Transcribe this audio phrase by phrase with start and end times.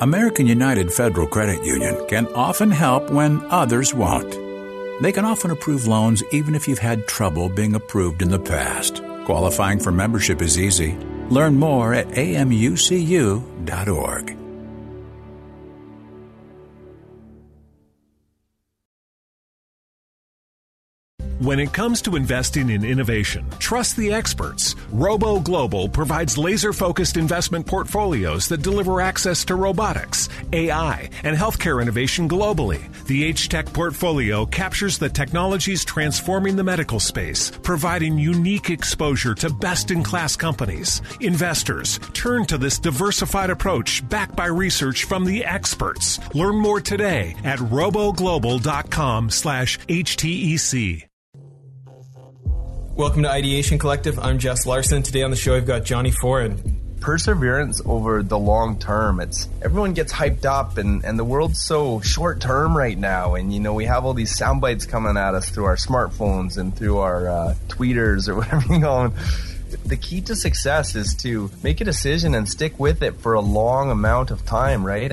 [0.00, 4.32] American United Federal Credit Union can often help when others won't.
[5.02, 9.02] They can often approve loans even if you've had trouble being approved in the past.
[9.26, 10.96] Qualifying for membership is easy.
[11.28, 13.40] Learn more at amucu.org.
[21.40, 24.76] When it comes to investing in innovation, trust the experts.
[24.92, 31.80] Robo Global provides laser focused investment portfolios that deliver access to robotics, AI, and healthcare
[31.80, 32.92] innovation globally.
[33.06, 39.48] The H Tech portfolio captures the technologies transforming the medical space, providing unique exposure to
[39.48, 41.00] best in class companies.
[41.22, 46.20] Investors turn to this diversified approach backed by research from the experts.
[46.34, 51.09] Learn more today at roboglobal.com slash HTEC.
[52.96, 54.18] Welcome to Ideation Collective.
[54.18, 55.02] I'm Jess Larson.
[55.02, 56.76] Today on the show, I've got Johnny Foran.
[57.00, 59.20] Perseverance over the long term.
[59.20, 63.36] It's everyone gets hyped up, and and the world's so short term right now.
[63.36, 66.58] And you know we have all these sound bites coming at us through our smartphones
[66.58, 69.14] and through our uh, tweeters or whatever you call them.
[69.86, 73.40] The key to success is to make a decision and stick with it for a
[73.40, 75.12] long amount of time, right?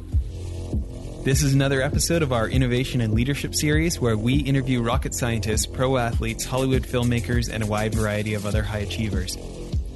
[1.27, 5.65] This is another episode of our Innovation and Leadership series where we interview rocket scientists,
[5.65, 9.37] pro athletes, Hollywood filmmakers, and a wide variety of other high achievers.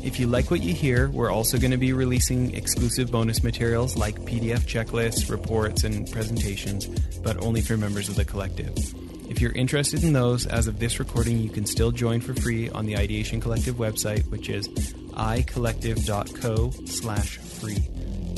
[0.04, 3.96] If you like what you hear, we're also going to be releasing exclusive bonus materials
[3.96, 6.88] like PDF checklists, reports, and presentations,
[7.20, 8.76] but only for members of the collective.
[9.30, 12.68] If you're interested in those, as of this recording, you can still join for free
[12.68, 17.88] on the Ideation Collective website, which is icollective.co slash free.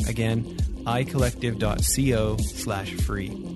[0.07, 3.53] Again, icollective.co slash free.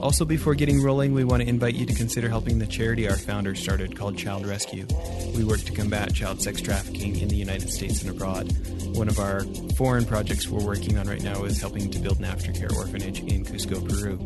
[0.00, 3.16] Also, before getting rolling, we want to invite you to consider helping the charity our
[3.16, 4.86] founder started called Child Rescue.
[5.34, 8.52] We work to combat child sex trafficking in the United States and abroad.
[8.96, 9.44] One of our
[9.76, 13.44] foreign projects we're working on right now is helping to build an aftercare orphanage in
[13.44, 14.18] Cusco, Peru.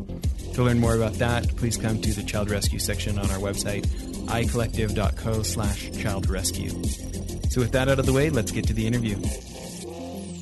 [0.55, 3.87] To learn more about that, please come to the Child Rescue section on our website,
[4.27, 6.71] icollective.co slash child rescue.
[7.51, 9.15] So with that out of the way, let's get to the interview.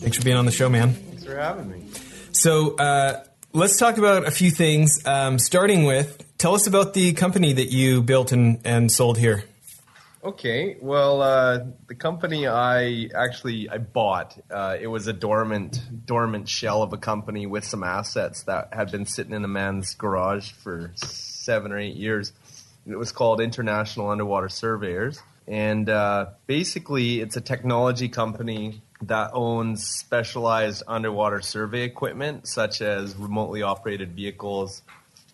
[0.01, 0.97] Thanks for being on the show, man.
[1.27, 1.83] For having me.
[2.31, 5.05] So uh, let's talk about a few things.
[5.05, 9.43] Um, starting with, tell us about the company that you built and, and sold here.
[10.23, 16.49] Okay, well, uh, the company I actually I bought uh, it was a dormant dormant
[16.49, 20.53] shell of a company with some assets that had been sitting in a man's garage
[20.53, 22.33] for seven or eight years.
[22.87, 29.87] It was called International Underwater Surveyors, and uh, basically it's a technology company that owns
[29.87, 34.83] specialized underwater survey equipment, such as remotely operated vehicles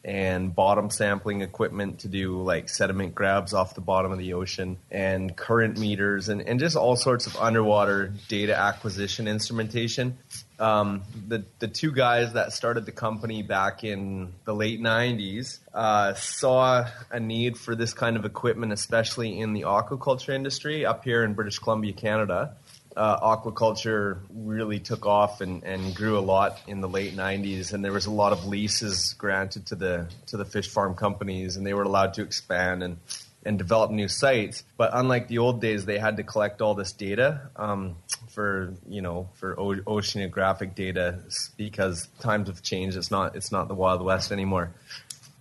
[0.05, 4.77] and bottom sampling equipment to do like sediment grabs off the bottom of the ocean
[4.91, 10.19] and current meters and, and just all sorts of underwater data acquisition instrumentation.
[10.59, 16.15] Um, the, the two guys that started the company back in the late 90s uh,
[16.15, 21.23] saw a need for this kind of equipment, especially in the aquaculture industry up here
[21.25, 22.57] in British Columbia, Canada
[22.97, 27.85] uh, aquaculture really took off and, and grew a lot in the late 90s and
[27.85, 31.67] there was a lot of leases granted to the to the fish farm companies and
[31.67, 32.99] they were allowed to expand and
[33.45, 34.63] and develop new sites.
[34.77, 37.97] But unlike the old days they had to collect all this data um,
[38.29, 41.19] for you know for o- oceanographic data
[41.57, 42.97] because times have changed.
[42.97, 44.73] It's not it's not the wild west anymore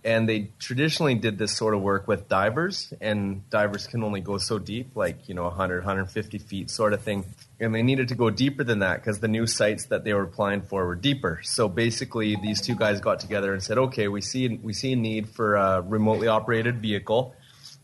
[0.04, 4.36] and they traditionally did this sort of work with divers and divers can only go
[4.36, 7.24] so deep like you know 100 150 feet sort of thing.
[7.60, 10.24] And they needed to go deeper than that because the new sites that they were
[10.24, 11.40] applying for were deeper.
[11.44, 14.96] So basically these two guys got together and said okay we see we see a
[14.96, 17.34] need for a remotely operated vehicle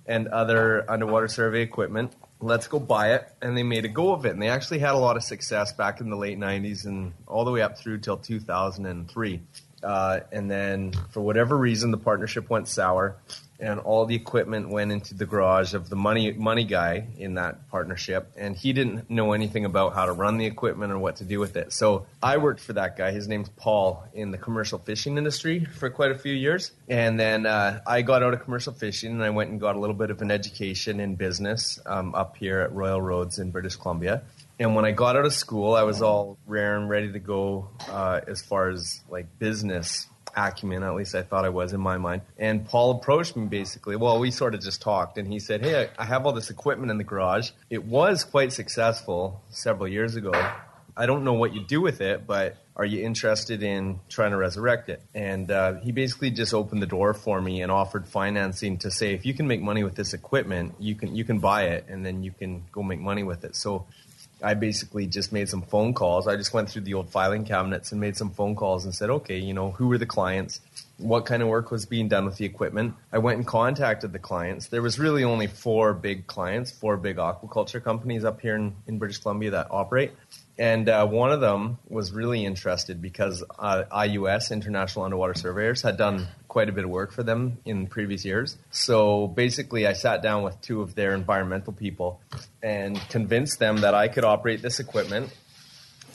[0.06, 2.14] and other underwater survey equipment.
[2.40, 3.28] Let's go buy it.
[3.42, 4.30] And they made a go of it.
[4.30, 7.44] And they actually had a lot of success back in the late 90s and all
[7.44, 9.40] the way up through till 2003
[9.82, 13.16] uh, and then, for whatever reason, the partnership went sour,
[13.60, 17.68] and all the equipment went into the garage of the money money guy in that
[17.70, 21.24] partnership, and he didn't know anything about how to run the equipment or what to
[21.24, 21.72] do with it.
[21.72, 23.10] So I worked for that guy.
[23.10, 27.46] His name's Paul in the commercial fishing industry for quite a few years, and then
[27.46, 30.10] uh, I got out of commercial fishing and I went and got a little bit
[30.10, 34.22] of an education in business um, up here at Royal Roads in British Columbia
[34.58, 37.68] and when I got out of school, I was all rare and ready to go
[37.88, 40.06] uh, as far as like business
[40.36, 40.82] acumen.
[40.82, 42.22] At least I thought I was in my mind.
[42.38, 43.96] And Paul approached me basically.
[43.96, 46.90] Well, we sort of just talked, and he said, "Hey, I have all this equipment
[46.90, 47.50] in the garage.
[47.70, 50.32] It was quite successful several years ago.
[50.96, 54.36] I don't know what you do with it, but." Are you interested in trying to
[54.36, 55.02] resurrect it?
[55.12, 59.14] And uh, he basically just opened the door for me and offered financing to say,
[59.14, 62.06] if you can make money with this equipment, you can you can buy it, and
[62.06, 63.56] then you can go make money with it.
[63.56, 63.88] So
[64.42, 66.28] I basically just made some phone calls.
[66.28, 69.10] I just went through the old filing cabinets and made some phone calls and said,
[69.10, 70.60] okay, you know, who were the clients?
[70.98, 72.94] What kind of work was being done with the equipment?
[73.12, 74.68] I went and contacted the clients.
[74.68, 78.98] There was really only four big clients, four big aquaculture companies up here in, in
[78.98, 80.12] British Columbia that operate.
[80.58, 85.96] And uh, one of them was really interested because uh, IUS, International Underwater Surveyors, had
[85.96, 88.58] done quite a bit of work for them in previous years.
[88.72, 92.20] So basically, I sat down with two of their environmental people
[92.60, 95.32] and convinced them that I could operate this equipment.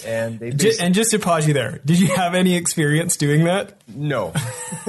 [0.06, 3.46] And they Ju- and just to pause you there, did you have any experience doing
[3.46, 3.82] that?
[3.88, 4.34] no,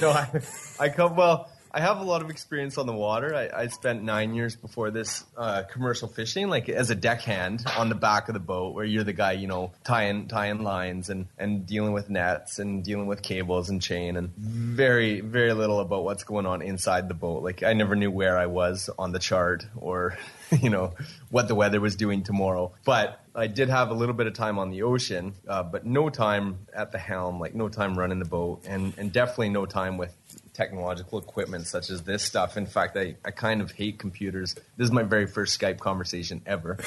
[0.00, 0.40] no, I,
[0.78, 1.50] I come well.
[1.72, 3.34] I have a lot of experience on the water.
[3.34, 7.88] I, I spent nine years before this uh, commercial fishing, like as a deckhand on
[7.88, 11.26] the back of the boat, where you're the guy, you know, tying tying lines and
[11.38, 16.04] and dealing with nets and dealing with cables and chain, and very very little about
[16.04, 17.42] what's going on inside the boat.
[17.42, 20.16] Like I never knew where I was on the chart or
[20.62, 20.94] you know
[21.30, 22.72] what the weather was doing tomorrow.
[22.84, 26.10] But I did have a little bit of time on the ocean, uh, but no
[26.10, 29.98] time at the helm, like no time running the boat, and and definitely no time
[29.98, 30.14] with
[30.58, 32.56] technological equipment such as this stuff.
[32.56, 34.54] In fact, I, I kind of hate computers.
[34.76, 36.78] This is my very first Skype conversation ever.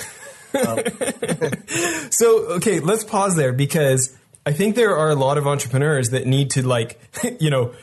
[0.53, 0.79] Um,
[2.11, 4.13] so, okay, let's pause there because
[4.45, 6.99] I think there are a lot of entrepreneurs that need to like,
[7.39, 7.73] you know,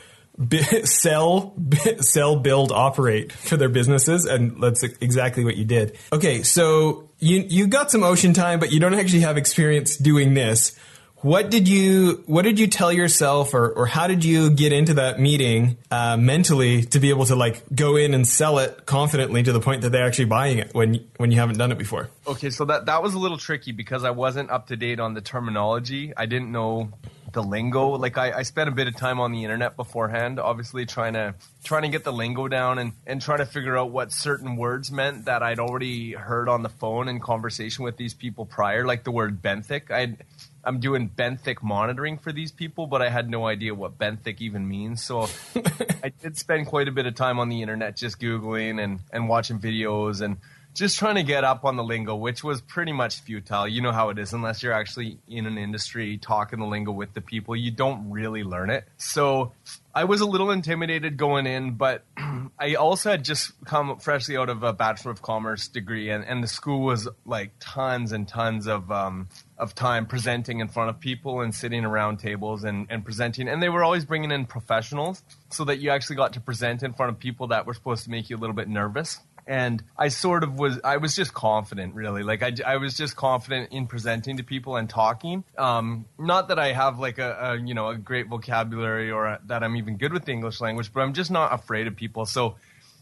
[0.46, 5.96] b- sell, b- sell, build, operate for their businesses, and that's exactly what you did.
[6.12, 10.34] Okay, so you you got some ocean time, but you don't actually have experience doing
[10.34, 10.78] this.
[11.20, 14.94] What did you What did you tell yourself, or or how did you get into
[14.94, 19.42] that meeting uh, mentally to be able to like go in and sell it confidently
[19.42, 22.08] to the point that they're actually buying it when when you haven't done it before?
[22.26, 25.14] Okay, so that that was a little tricky because I wasn't up to date on
[25.14, 26.12] the terminology.
[26.16, 26.90] I didn't know
[27.32, 27.90] the lingo.
[27.90, 31.34] Like I, I spent a bit of time on the internet beforehand, obviously trying to
[31.64, 34.90] trying to get the lingo down and, and trying to figure out what certain words
[34.90, 39.04] meant that I'd already heard on the phone in conversation with these people prior, like
[39.04, 39.90] the word benthic.
[39.90, 40.16] I
[40.64, 44.68] I'm doing benthic monitoring for these people, but I had no idea what benthic even
[44.68, 45.02] means.
[45.02, 45.28] So
[46.02, 49.28] I did spend quite a bit of time on the internet just googling and and
[49.28, 50.38] watching videos and
[50.78, 53.66] just trying to get up on the lingo, which was pretty much futile.
[53.66, 57.14] You know how it is, unless you're actually in an industry talking the lingo with
[57.14, 58.84] the people, you don't really learn it.
[58.96, 59.52] So
[59.92, 62.04] I was a little intimidated going in, but
[62.58, 66.44] I also had just come freshly out of a Bachelor of Commerce degree, and, and
[66.44, 69.28] the school was like tons and tons of um,
[69.58, 73.48] of time presenting in front of people and sitting around tables and, and presenting.
[73.48, 76.92] And they were always bringing in professionals so that you actually got to present in
[76.92, 79.18] front of people that were supposed to make you a little bit nervous.
[79.46, 82.22] And I sort of was I was just confident really.
[82.22, 85.42] Like I, I was just confident in presenting to people and talking.
[85.56, 89.40] Um, not that I have like a, a you know a great vocabulary or a,
[89.46, 92.26] that I'm even good with the English language but I'm just not afraid of people.
[92.26, 92.56] So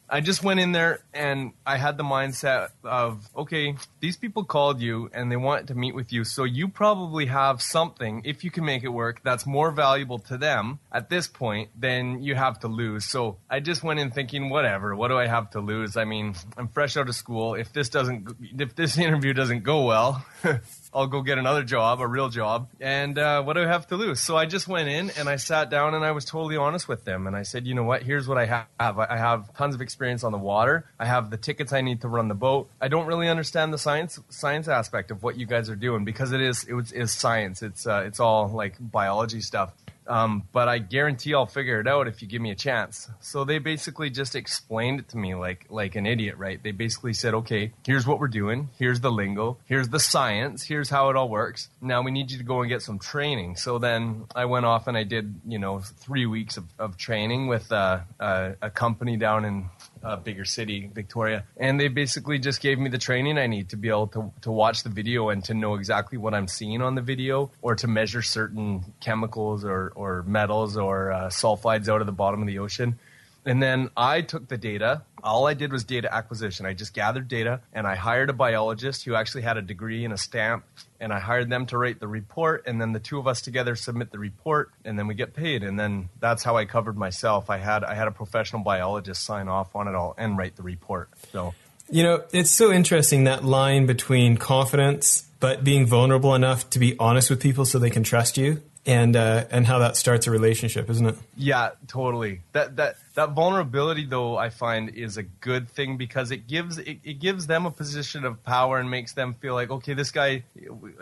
[0.08, 4.80] I just went in there and I had the mindset of, okay, these people called
[4.80, 6.24] you and they want to meet with you.
[6.24, 10.38] So you probably have something, if you can make it work, that's more valuable to
[10.38, 13.04] them at this point than you have to lose.
[13.04, 15.96] So I just went in thinking, whatever, what do I have to lose?
[15.96, 17.54] I mean, I'm fresh out of school.
[17.54, 20.24] If this doesn't, if this interview doesn't go well,
[20.96, 22.70] I'll go get another job, a real job.
[22.80, 24.18] And uh, what do I have to lose?
[24.18, 27.04] So I just went in and I sat down and I was totally honest with
[27.04, 27.26] them.
[27.26, 28.02] And I said, you know what?
[28.02, 28.98] Here's what I have.
[28.98, 30.88] I have tons of experience on the water.
[30.98, 32.70] I have the tickets I need to run the boat.
[32.80, 36.32] I don't really understand the science science aspect of what you guys are doing because
[36.32, 37.62] it is it is science.
[37.62, 39.74] It's uh, it's all like biology stuff.
[40.08, 43.08] Um, but I guarantee I'll figure it out if you give me a chance.
[43.20, 46.62] So they basically just explained it to me like like an idiot, right?
[46.62, 50.90] They basically said, okay, here's what we're doing, here's the lingo, here's the science, here's
[50.90, 51.68] how it all works.
[51.80, 53.56] Now we need you to go and get some training.
[53.56, 57.46] So then I went off and I did, you know, three weeks of, of training
[57.48, 59.70] with uh, a company down in
[60.06, 61.44] a bigger city, Victoria.
[61.56, 64.50] And they basically just gave me the training I need to be able to, to
[64.50, 67.86] watch the video and to know exactly what I'm seeing on the video or to
[67.86, 72.58] measure certain chemicals or, or metals or uh, sulfides out of the bottom of the
[72.58, 72.98] ocean.
[73.46, 75.02] And then I took the data.
[75.22, 76.66] All I did was data acquisition.
[76.66, 80.12] I just gathered data and I hired a biologist who actually had a degree and
[80.12, 80.64] a stamp.
[81.00, 82.64] And I hired them to write the report.
[82.66, 85.62] And then the two of us together submit the report and then we get paid.
[85.62, 87.48] And then that's how I covered myself.
[87.48, 90.62] I had, I had a professional biologist sign off on it all and write the
[90.62, 91.10] report.
[91.32, 91.54] So.
[91.88, 96.96] You know, it's so interesting that line between confidence but being vulnerable enough to be
[96.98, 98.62] honest with people so they can trust you.
[98.86, 101.16] And uh, and how that starts a relationship, isn't it?
[101.36, 102.42] Yeah, totally.
[102.52, 106.98] That that that vulnerability though I find is a good thing because it gives it,
[107.02, 110.44] it gives them a position of power and makes them feel like okay, this guy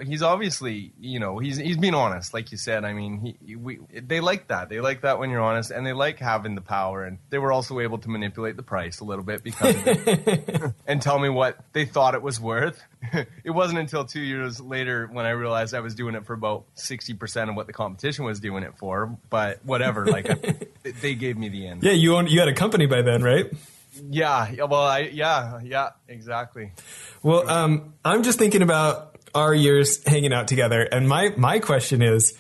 [0.03, 2.85] he's obviously, you know, he's he's being honest like you said.
[2.85, 4.71] I mean, he we they like that.
[4.71, 7.53] They like that when you're honest and they like having the power and they were
[7.53, 9.76] also able to manipulate the price a little bit because
[10.87, 12.83] and tell me what they thought it was worth.
[13.44, 16.64] it wasn't until 2 years later when I realized I was doing it for about
[16.76, 20.26] 60% of what the competition was doing it for, but whatever, like
[21.00, 21.82] they gave me the end.
[21.82, 23.50] Yeah, you owned, you had a company by then, right?
[24.11, 24.64] Yeah.
[24.64, 26.73] Well, I yeah yeah exactly.
[27.23, 32.02] Well, um, I'm just thinking about our years hanging out together, and my my question
[32.02, 32.37] is,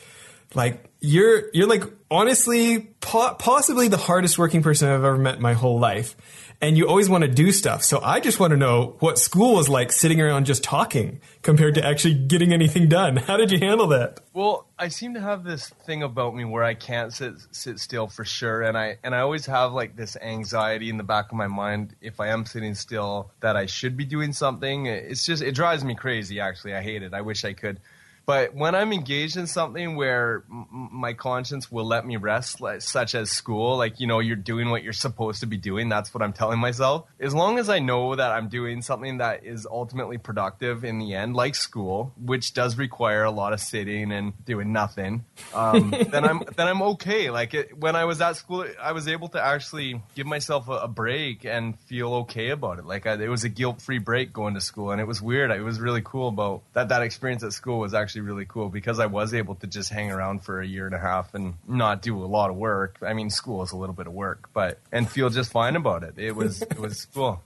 [0.54, 5.42] like, you're you're like honestly po- possibly the hardest working person I've ever met in
[5.42, 6.16] my whole life
[6.64, 7.84] and you always want to do stuff.
[7.84, 11.74] So I just want to know what school was like sitting around just talking compared
[11.74, 13.16] to actually getting anything done.
[13.16, 14.20] How did you handle that?
[14.32, 18.08] Well, I seem to have this thing about me where I can't sit sit still
[18.08, 21.36] for sure, and I and I always have like this anxiety in the back of
[21.36, 24.86] my mind if I am sitting still that I should be doing something.
[24.86, 26.40] It's just it drives me crazy.
[26.40, 27.12] Actually, I hate it.
[27.12, 27.78] I wish I could
[28.26, 32.80] but when I'm engaged in something where m- my conscience will let me rest, like,
[32.80, 36.14] such as school, like, you know, you're doing what you're supposed to be doing, that's
[36.14, 37.06] what I'm telling myself.
[37.20, 41.14] As long as I know that I'm doing something that is ultimately productive in the
[41.14, 46.24] end, like school, which does require a lot of sitting and doing nothing, um, then
[46.24, 47.30] I'm then I'm okay.
[47.30, 50.72] Like it, when I was at school, I was able to actually give myself a,
[50.72, 52.86] a break and feel okay about it.
[52.86, 55.50] Like I, it was a guilt free break going to school, and it was weird.
[55.50, 56.88] It was really cool about that.
[56.88, 59.90] That experience at school was actually actually really cool because I was able to just
[59.90, 62.98] hang around for a year and a half and not do a lot of work.
[63.02, 66.04] I mean, school is a little bit of work, but and feel just fine about
[66.04, 66.14] it.
[66.16, 67.42] It was it was cool.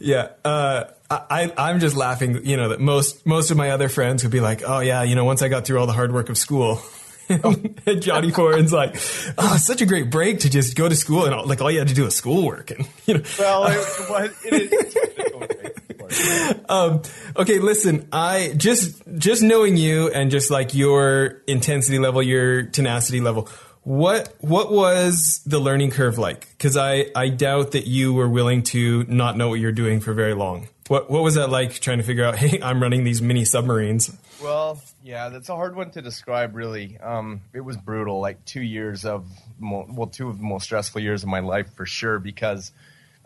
[0.00, 2.44] Yeah, uh, I, I'm just laughing.
[2.44, 5.14] You know that most most of my other friends would be like, "Oh yeah, you
[5.14, 6.80] know, once I got through all the hard work of school."
[7.28, 8.96] and Johnny Foran's like,
[9.38, 11.70] "Oh, it's such a great break to just go to school and all, like all
[11.70, 15.13] you had to do was schoolwork." And you know, well, it, it is.
[16.68, 17.02] Um,
[17.36, 23.20] okay, listen, I just just knowing you and just like your intensity level, your tenacity
[23.20, 23.48] level.
[23.82, 26.48] What what was the learning curve like?
[26.52, 30.14] Because I I doubt that you were willing to not know what you're doing for
[30.14, 30.68] very long.
[30.88, 32.36] What what was that like trying to figure out?
[32.44, 34.16] Hey, I'm running these mini submarines.
[34.42, 36.54] Well, yeah, that's a hard one to describe.
[36.54, 38.20] Really, um, it was brutal.
[38.20, 39.26] Like two years of
[39.60, 42.72] well, two of the most stressful years of my life for sure because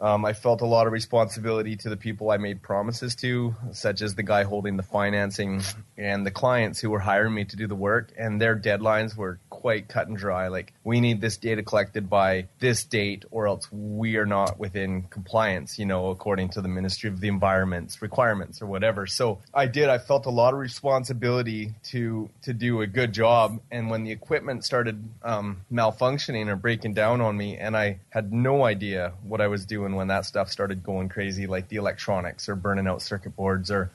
[0.00, 4.00] um, I felt a lot of responsibility to the people I made promises to, such
[4.00, 5.62] as the guy holding the financing
[5.97, 8.12] and the clients who were hiring me to do the work.
[8.17, 10.46] And their deadlines were quite cut and dry.
[10.46, 15.02] Like, we need this data collected by this date, or else we are not within
[15.10, 19.08] compliance, you know, according to the Ministry of the Environment's requirements or whatever.
[19.08, 19.88] So I did.
[19.88, 23.60] I felt a lot of responsibility to to do a good job.
[23.72, 28.32] And when the equipment started um, malfunctioning or breaking down on me, and I had
[28.32, 32.48] no idea what I was doing when that stuff started going crazy, like the electronics
[32.48, 33.90] or burning out circuit boards or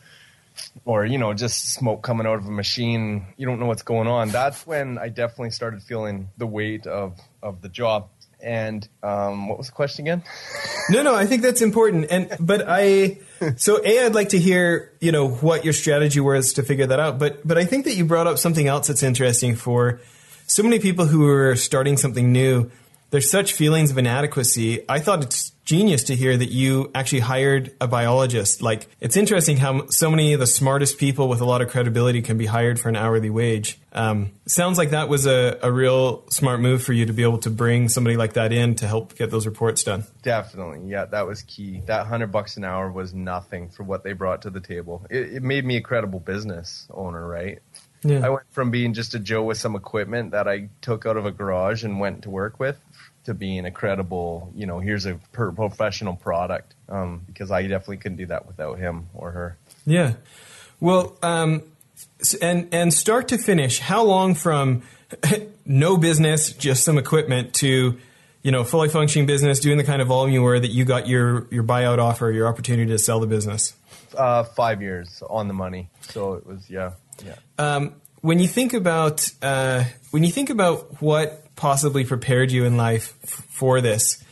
[0.86, 3.26] or you know just smoke coming out of a machine.
[3.38, 4.30] You don't know what's going on.
[4.30, 8.10] That's when i definitely started feeling the weight of of the job.
[8.42, 10.24] And um, what was the question again?
[10.90, 12.08] No no i think that's important.
[12.10, 13.20] And but i
[13.56, 17.00] so a i'd like to hear you know what your strategy was to figure that
[17.00, 17.20] out.
[17.20, 20.02] But but i think that you brought up something else that's interesting for
[20.46, 22.70] so many people who are starting something new.
[23.12, 24.84] There's such feelings of inadequacy.
[24.90, 28.62] I thought it's genius to hear that you actually hired a biologist.
[28.62, 32.22] Like, it's interesting how so many of the smartest people with a lot of credibility
[32.22, 33.80] can be hired for an hourly wage.
[33.94, 37.38] Um, sounds like that was a, a real smart move for you to be able
[37.40, 40.06] to bring somebody like that in to help get those reports done.
[40.22, 40.90] Definitely.
[40.90, 41.82] Yeah, that was key.
[41.86, 45.06] That hundred bucks an hour was nothing for what they brought to the table.
[45.10, 47.60] It, it made me a credible business owner, right?
[48.04, 48.26] Yeah.
[48.26, 51.26] I went from being just a Joe with some equipment that I took out of
[51.26, 52.78] a garage and went to work with
[53.26, 56.76] to being a credible, you know, here's a professional product.
[56.90, 59.58] Um, because I definitely couldn't do that without him or her.
[59.86, 60.14] Yeah.
[60.80, 61.64] Well, um,
[62.42, 64.84] and and start to finish, how long from
[65.66, 67.98] no business, just some equipment to
[68.42, 71.08] you know fully functioning business, doing the kind of volume you were that you got
[71.08, 73.74] your your buyout offer, your opportunity to sell the business?
[74.18, 75.90] Uh, five years on the money.
[76.02, 76.92] So it was yeah
[77.26, 77.36] yeah.
[77.58, 82.78] Um, when you think about uh, when you think about what possibly prepared you in
[82.78, 84.24] life for this?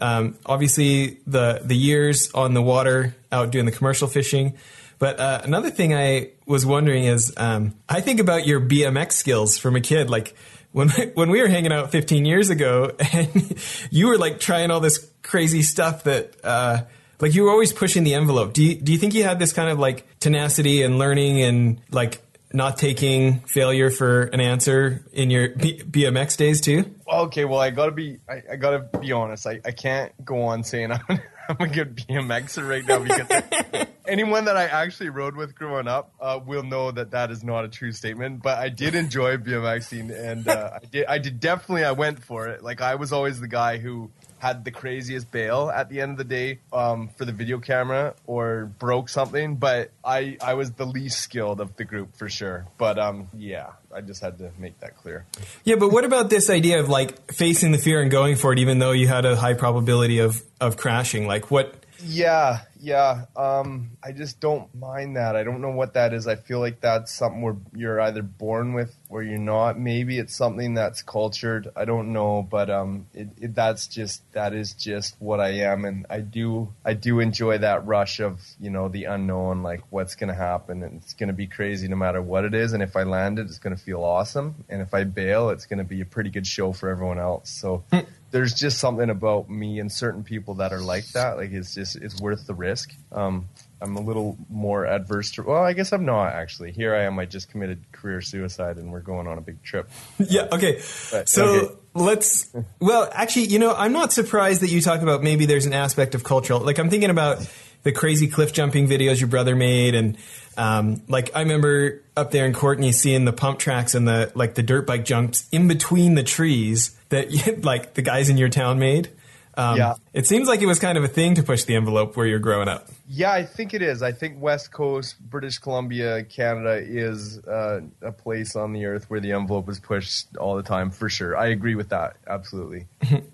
[0.00, 4.54] Um, obviously, the the years on the water out doing the commercial fishing.
[4.98, 9.56] But uh, another thing I was wondering is, um, I think about your BMX skills
[9.56, 10.10] from a kid.
[10.10, 10.34] Like
[10.72, 14.80] when when we were hanging out 15 years ago, and you were like trying all
[14.80, 16.34] this crazy stuff that.
[16.42, 16.82] Uh,
[17.20, 18.52] like you were always pushing the envelope.
[18.52, 21.80] Do you, do you think you had this kind of like tenacity and learning and
[21.90, 26.94] like not taking failure for an answer in your B- BMX days too?
[27.06, 29.46] Okay, well, I gotta be, I, I gotta be honest.
[29.46, 34.46] I, I can't go on saying I'm, I'm a good BMXer right now because anyone
[34.46, 37.68] that I actually rode with growing up uh, will know that that is not a
[37.68, 38.42] true statement.
[38.42, 42.48] But I did enjoy BMXing, and uh, I did, I did definitely, I went for
[42.48, 42.62] it.
[42.62, 46.18] Like I was always the guy who had the craziest bail at the end of
[46.18, 49.56] the day um, for the video camera or broke something.
[49.56, 52.66] But I, I was the least skilled of the group for sure.
[52.78, 55.26] But um, yeah, I just had to make that clear.
[55.64, 58.58] Yeah, but what about this idea of like facing the fear and going for it,
[58.58, 61.26] even though you had a high probability of of crashing?
[61.26, 61.74] Like what?
[62.02, 63.24] Yeah, yeah.
[63.36, 65.34] Um, I just don't mind that.
[65.34, 66.26] I don't know what that is.
[66.26, 69.78] I feel like that's something where you're either born with or you're not.
[69.78, 71.68] Maybe it's something that's cultured.
[71.74, 75.84] I don't know, but um, it, it, that's just that is just what I am,
[75.84, 80.14] and I do I do enjoy that rush of you know the unknown, like what's
[80.14, 82.72] gonna happen, and it's gonna be crazy no matter what it is.
[82.74, 85.84] And if I land it, it's gonna feel awesome, and if I bail, it's gonna
[85.84, 87.50] be a pretty good show for everyone else.
[87.50, 87.84] So.
[88.30, 91.36] There's just something about me and certain people that are like that.
[91.36, 92.92] Like it's just it's worth the risk.
[93.10, 93.48] Um,
[93.80, 95.42] I'm a little more adverse to.
[95.42, 96.72] Well, I guess I'm not actually.
[96.72, 97.18] Here I am.
[97.18, 99.88] I just committed career suicide, and we're going on a big trip.
[100.18, 100.48] yeah.
[100.52, 100.80] Okay.
[101.10, 101.74] But, so okay.
[101.94, 102.54] let's.
[102.80, 106.14] Well, actually, you know, I'm not surprised that you talk about maybe there's an aspect
[106.14, 106.60] of cultural.
[106.60, 107.48] Like I'm thinking about
[107.84, 110.18] the crazy cliff jumping videos your brother made, and
[110.56, 114.54] um, like I remember up there in Courtenay seeing the pump tracks and the like
[114.54, 118.78] the dirt bike jumps in between the trees that like the guys in your town
[118.78, 119.10] made.
[119.54, 119.94] Um, Yeah.
[120.12, 122.38] It seems like it was kind of a thing to push the envelope where you're
[122.38, 122.88] growing up.
[123.08, 124.02] Yeah, I think it is.
[124.02, 129.18] I think West Coast, British Columbia, Canada is uh, a place on the earth where
[129.18, 131.36] the envelope is pushed all the time, for sure.
[131.36, 132.16] I agree with that.
[132.26, 132.86] Absolutely.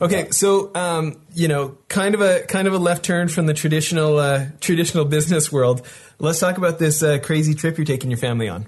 [0.00, 3.54] Okay, so um, you know, kind of a kind of a left turn from the
[3.54, 5.84] traditional uh, traditional business world.
[6.20, 8.66] Let's talk about this uh, crazy trip you're taking your family on.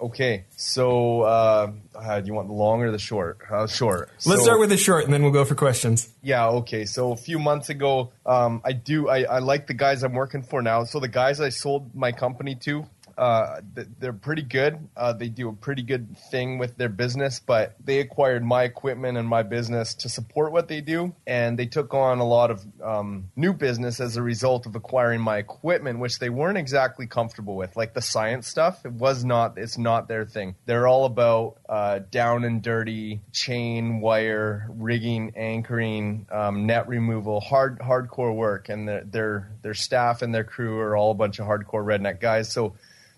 [0.00, 3.38] Okay, so uh, uh, do you want the long or the short?
[3.50, 4.10] Uh, short.
[4.26, 6.08] Let's So- start with the short, and then we'll go for questions.
[6.22, 6.84] Yeah, okay.
[6.84, 10.42] So a few months ago, um, I do I, I like the guys I'm working
[10.42, 10.84] for now.
[10.84, 12.84] So the guys I sold my company to,
[13.16, 13.60] uh,
[13.98, 14.78] they're pretty good.
[14.96, 19.18] Uh, they do a pretty good thing with their business, but they acquired my equipment
[19.18, 22.64] and my business to support what they do, and they took on a lot of
[22.82, 27.56] um, new business as a result of acquiring my equipment, which they weren't exactly comfortable
[27.56, 27.76] with.
[27.76, 29.58] Like the science stuff, it was not.
[29.58, 30.56] It's not their thing.
[30.66, 37.78] They're all about uh, down and dirty chain, wire, rigging, anchoring, um, net removal, hard
[37.78, 41.46] hardcore work, and their their their staff and their crew are all a bunch of
[41.46, 42.52] hardcore redneck guys.
[42.52, 42.74] So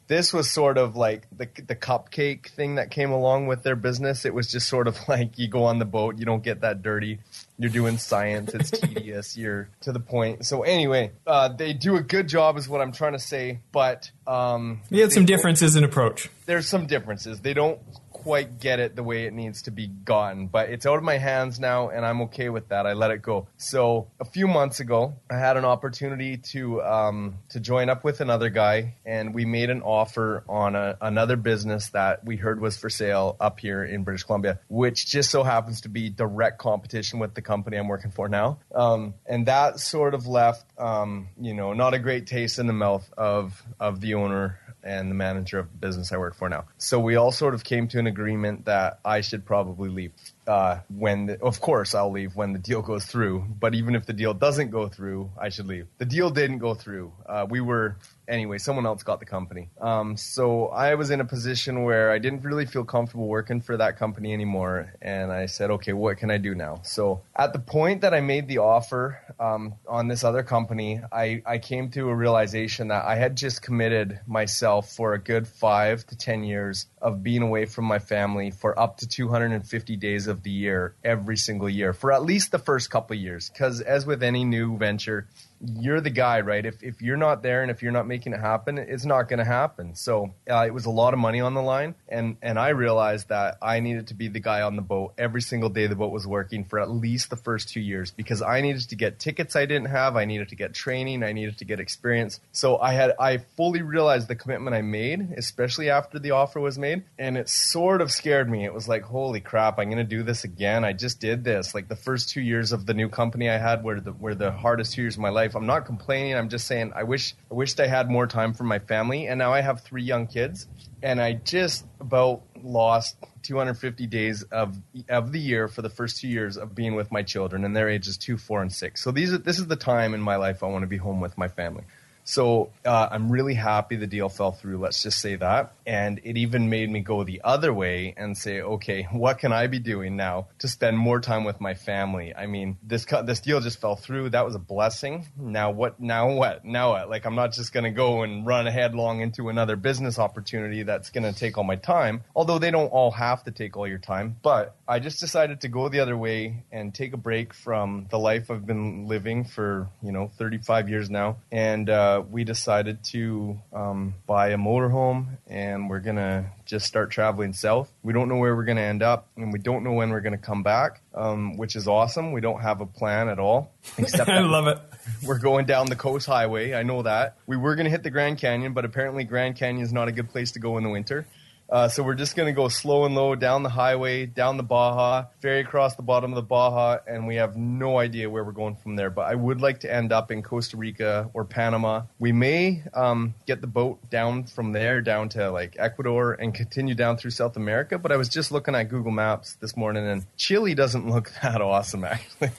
[0.09, 4.25] this was sort of like the the cupcake thing that came along with their business.
[4.25, 6.83] It was just sort of like you go on the boat, you don't get that
[6.83, 7.19] dirty.
[7.59, 9.37] You're doing science, it's tedious.
[9.37, 10.45] You're to the point.
[10.47, 13.61] So anyway, uh, they do a good job, is what I'm trying to say.
[13.73, 16.29] But um, We had some differences in approach.
[16.45, 17.40] there's some differences.
[17.40, 17.79] They don't
[18.27, 21.17] quite get it the way it needs to be gotten, but it's out of my
[21.17, 22.85] hands now, and I'm okay with that.
[22.85, 23.47] I let it go.
[23.57, 28.21] So a few months ago, I had an opportunity to um, to join up with
[28.21, 32.77] another guy, and we made an offer on a, another business that we heard was
[32.77, 37.21] for sale up here in British Columbia, which just so happens to be direct competition
[37.21, 38.59] with the company I'm working for now.
[38.75, 42.73] Um, and that sort of left, um, you know, not a great taste in the
[42.73, 46.65] mouth of of the owner and the manager of the business I work for now.
[46.79, 50.12] So we all sort of came to an agreement that I should probably leave.
[50.47, 53.45] Uh, when, the, of course, I'll leave when the deal goes through.
[53.59, 55.89] But even if the deal doesn't go through, I should leave.
[55.99, 57.12] The deal didn't go through.
[57.27, 57.97] Uh, we were
[58.29, 58.59] anyway.
[58.59, 59.71] Someone else got the company.
[59.81, 63.77] Um, so I was in a position where I didn't really feel comfortable working for
[63.77, 66.81] that company anymore, and I said, okay, what can I do now?
[66.83, 71.43] So at the point that I made the offer um, on this other company, I,
[71.47, 76.07] I came to a realization that I had just committed myself for a good five
[76.07, 80.43] to ten years of being away from my family for up to 250 days of
[80.43, 83.49] the year every single year for at least the first couple years.
[83.49, 85.29] Because as with any new venture,
[85.61, 86.64] you're the guy, right?
[86.64, 89.38] If, if you're not there and if you're not making it happen, it's not going
[89.38, 89.95] to happen.
[89.95, 93.29] So uh, it was a lot of money on the line, and and I realized
[93.29, 96.12] that I needed to be the guy on the boat every single day the boat
[96.12, 99.57] was working for at least the first two years because I needed to get tickets
[99.57, 102.40] I didn't have, I needed to get training, I needed to get experience.
[102.53, 106.79] So I had I fully realized the commitment I made, especially after the offer was
[106.79, 108.64] made, and it sort of scared me.
[108.64, 110.85] It was like, holy crap, I'm going to do this again.
[110.85, 111.75] I just did this.
[111.75, 114.53] Like the first two years of the new company I had were the were the
[114.53, 115.45] hardest two years of my life.
[115.54, 116.35] I'm not complaining.
[116.35, 119.26] I'm just saying I wish I wished I had more time for my family.
[119.26, 120.66] And now I have three young kids,
[121.02, 124.76] and I just about lost 250 days of
[125.09, 127.88] of the year for the first two years of being with my children, and their
[127.88, 129.02] ages two, four, and six.
[129.02, 131.20] So these are, this is the time in my life I want to be home
[131.20, 131.85] with my family.
[132.27, 134.79] So uh, I'm really happy the deal fell through.
[134.79, 135.73] Let's just say that.
[135.87, 139.69] And it even made me go the other way and say, okay, what can I
[139.69, 142.35] be doing now to spend more time with my family?
[142.35, 144.31] I mean, this this deal just fell through.
[144.31, 145.29] That was a blessing.
[145.39, 146.01] Now what?
[146.01, 146.65] Now what?
[146.65, 147.09] Now what?
[147.09, 151.11] Like I'm not just going to go and run headlong into another business opportunity that's
[151.11, 152.25] going to take all my time.
[152.35, 155.69] Although they don't all have to take all your time, but I just decided to
[155.69, 159.89] go the other way and take a break from the life I've been living for
[160.03, 161.89] you know 35 years now, and.
[161.89, 167.52] Uh, we decided to um, buy a motorhome and we're going to just start traveling
[167.52, 167.92] south.
[168.02, 170.20] We don't know where we're going to end up and we don't know when we're
[170.20, 172.33] going to come back, um, which is awesome.
[172.33, 173.72] We don't have a plan at all.
[173.98, 174.79] Except I love it.
[175.24, 176.74] We're going down the coast highway.
[176.74, 177.37] I know that.
[177.46, 180.12] We were going to hit the Grand Canyon, but apparently Grand Canyon is not a
[180.12, 181.26] good place to go in the winter.
[181.68, 184.62] Uh, so we're just going to go slow and low down the highway, down the
[184.62, 188.52] Baja, ferry across the bottom of the Baja, and we have no idea where we're
[188.52, 189.11] going from there.
[189.11, 192.02] But I would like to end up in Costa Rica or Panama.
[192.18, 196.94] We may um, get the boat down from there down to like Ecuador and continue
[196.94, 197.98] down through South America.
[197.98, 201.61] But I was just looking at Google Maps this morning, and Chile doesn't look that
[201.61, 202.50] awesome actually.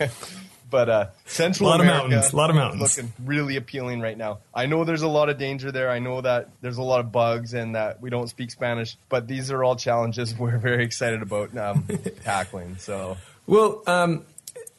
[0.70, 4.02] But uh, Central a lot America, of mountains, a lot of mountains, looking really appealing
[4.02, 4.40] right now.
[4.54, 5.90] I know there's a lot of danger there.
[5.90, 8.98] I know that there's a lot of bugs and that we don't speak Spanish.
[9.10, 11.88] But these are all challenges we're very excited about um,
[12.24, 12.78] tackling.
[12.78, 14.26] So, well, um,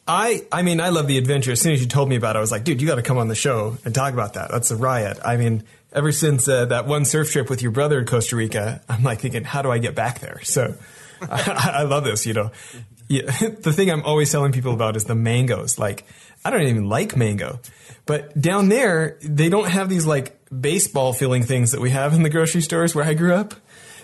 [0.07, 1.51] I I mean I love the adventure.
[1.51, 3.01] As soon as you told me about it, I was like, dude, you got to
[3.01, 4.51] come on the show and talk about that.
[4.51, 5.17] That's a riot.
[5.25, 8.81] I mean, ever since uh, that one surf trip with your brother in Costa Rica,
[8.87, 10.41] I'm like thinking, how do I get back there?
[10.43, 10.75] So.
[11.21, 12.49] I, I love this, you know
[13.09, 13.23] yeah,
[13.59, 15.77] the thing I'm always telling people about is the mangoes.
[15.77, 16.05] Like,
[16.45, 17.59] I don't even like mango,
[18.05, 22.23] but down there they don't have these like baseball filling things that we have in
[22.23, 23.55] the grocery stores where I grew up.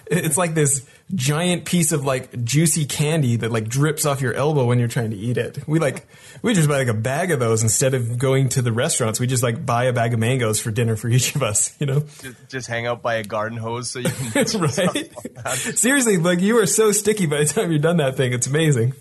[0.07, 4.65] It's like this giant piece of like juicy candy that like drips off your elbow
[4.65, 5.67] when you're trying to eat it.
[5.67, 6.07] We like
[6.41, 9.19] we just buy like a bag of those instead of going to the restaurants.
[9.19, 11.75] We just like buy a bag of mangoes for dinner for each of us.
[11.79, 14.45] You know, just, just hang out by a garden hose so you can.
[14.61, 15.11] right.
[15.55, 18.33] Seriously, like you are so sticky by the time you're done that thing.
[18.33, 18.93] It's amazing.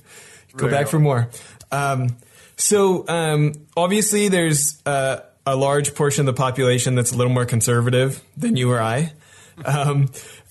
[0.56, 1.30] Go back for more.
[1.72, 2.16] Um,
[2.56, 7.46] so um, obviously, there's uh, a large portion of the population that's a little more
[7.46, 9.12] conservative than you or I.
[9.64, 10.08] Um,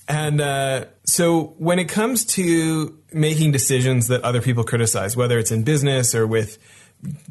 [0.08, 5.50] and uh, so when it comes to making decisions that other people criticize, whether it's
[5.50, 6.58] in business or with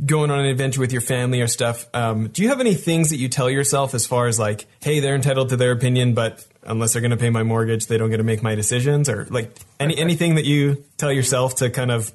[0.05, 3.09] going on an adventure with your family or stuff, um, do you have any things
[3.09, 6.45] that you tell yourself as far as like, hey, they're entitled to their opinion, but
[6.63, 9.25] unless they're going to pay my mortgage, they don't get to make my decisions, or
[9.29, 12.11] like any anything that you tell yourself to kind of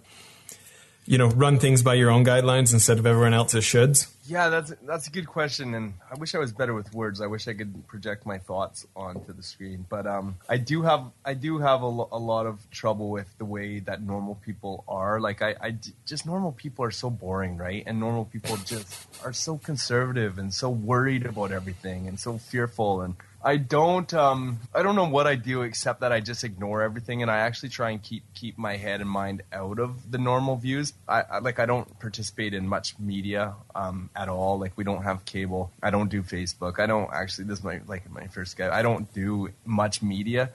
[1.08, 4.12] you know, run things by your own guidelines instead of everyone else's shoulds?
[4.26, 7.22] Yeah, that's that's a good question, and I wish I was better with words.
[7.22, 11.10] I wish I could project my thoughts onto the screen, but um, I do have
[11.24, 14.84] I do have a, lo- a lot of trouble with the way that normal people
[14.86, 15.18] are.
[15.18, 17.82] Like I, I just normal people are so boring, right?
[17.86, 23.00] And normal people just are so conservative and so worried about everything and so fearful
[23.00, 26.82] and I don't um I don't know what I do except that I just ignore
[26.82, 30.18] everything and I actually try and keep keep my head and mind out of the
[30.18, 30.92] normal views.
[31.08, 34.58] I, I like I don't participate in much media um at all.
[34.58, 35.70] Like we don't have cable.
[35.82, 36.80] I don't do Facebook.
[36.80, 38.76] I don't actually this is my like my first guy.
[38.76, 40.50] I don't do much media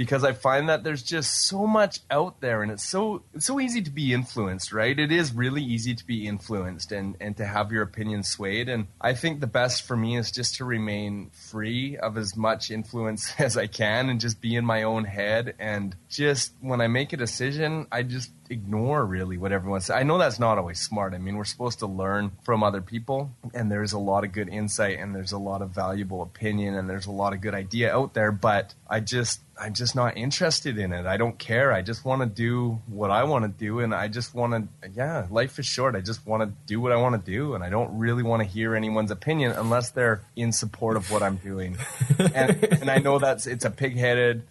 [0.00, 3.60] because I find that there's just so much out there and it's so it's so
[3.60, 4.98] easy to be influenced, right?
[4.98, 8.86] It is really easy to be influenced and and to have your opinion swayed and
[8.98, 13.34] I think the best for me is just to remain free of as much influence
[13.38, 17.12] as I can and just be in my own head and just when I make
[17.12, 19.96] a decision, I just ignore really what everyone says.
[19.96, 21.14] I know that's not always smart.
[21.14, 24.48] I mean, we're supposed to learn from other people, and there's a lot of good
[24.48, 27.94] insight, and there's a lot of valuable opinion, and there's a lot of good idea
[27.94, 28.32] out there.
[28.32, 31.04] But I just I'm just not interested in it.
[31.04, 31.70] I don't care.
[31.72, 34.90] I just want to do what I want to do, and I just want to.
[34.90, 35.94] Yeah, life is short.
[35.94, 38.42] I just want to do what I want to do, and I don't really want
[38.42, 41.76] to hear anyone's opinion unless they're in support of what I'm doing.
[42.18, 44.42] and, and I know that's it's a pig-headed.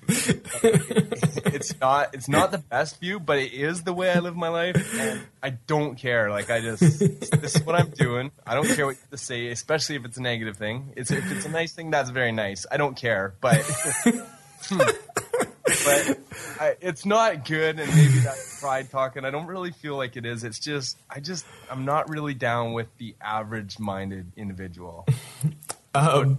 [1.59, 4.49] It's not it's not the best view, but it is the way I live my
[4.49, 6.29] life, and I don't care.
[6.29, 8.31] Like I just this is what I'm doing.
[8.45, 10.93] I don't care what you say, especially if it's a negative thing.
[10.95, 12.65] It's if it's a nice thing, that's very nice.
[12.71, 13.65] I don't care, but.
[15.85, 16.19] but
[16.59, 19.25] I, it's not good, and maybe that's pride talking.
[19.25, 20.43] I don't really feel like it is.
[20.43, 25.05] It's just I just I'm not really down with the average-minded individual.
[25.95, 26.37] Um,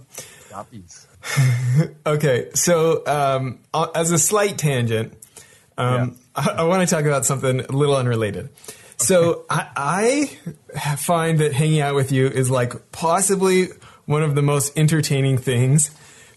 [2.05, 3.59] okay, so um,
[3.93, 5.13] as a slight tangent,
[5.77, 6.07] um, yeah.
[6.35, 8.49] I, I want to talk about something a little unrelated.
[8.97, 10.29] So I,
[10.75, 13.69] I find that hanging out with you is like possibly
[14.05, 15.91] one of the most entertaining things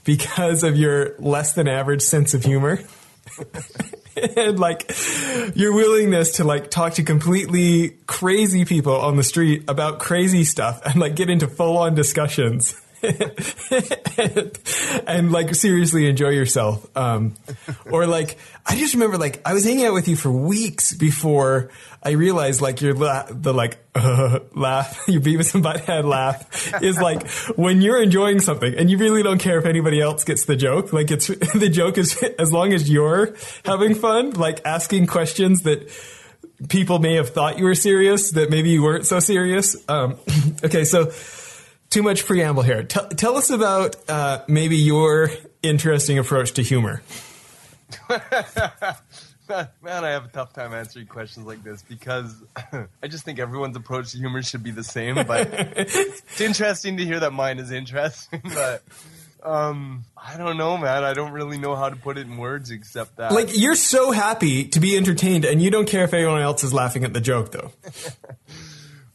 [0.04, 2.80] because of your less than average sense of humor.
[4.36, 4.90] and like
[5.54, 10.80] your willingness to like talk to completely crazy people on the street about crazy stuff
[10.84, 12.80] and like get into full on discussions.
[15.06, 16.86] and, like seriously enjoy yourself.
[16.96, 17.34] Um,
[17.90, 21.70] or like, I just remember like I was hanging out with you for weeks before
[22.02, 26.98] I realized like your la- the like uh, laugh, your Beavis and Butthead laugh is
[26.98, 30.56] like when you're enjoying something and you really don't care if anybody else gets the
[30.56, 30.92] joke.
[30.92, 35.90] Like it's the joke is as long as you're having fun, like asking questions that
[36.68, 39.76] people may have thought you were serious that maybe you weren't so serious.
[39.88, 40.16] Um,
[40.64, 41.10] okay, so
[41.90, 42.82] too much preamble here.
[42.82, 45.30] T- tell us about uh, maybe your
[45.62, 47.02] interesting approach to humor.
[49.48, 49.68] Man,
[50.04, 52.34] I have a tough time answering questions like this because
[53.02, 55.16] I just think everyone's approach to humor should be the same.
[55.16, 58.40] But it's interesting to hear that mine is interesting.
[58.42, 58.82] But
[59.42, 61.04] um, I don't know, man.
[61.04, 63.32] I don't really know how to put it in words except that.
[63.32, 66.72] Like, you're so happy to be entertained, and you don't care if anyone else is
[66.72, 67.70] laughing at the joke, though.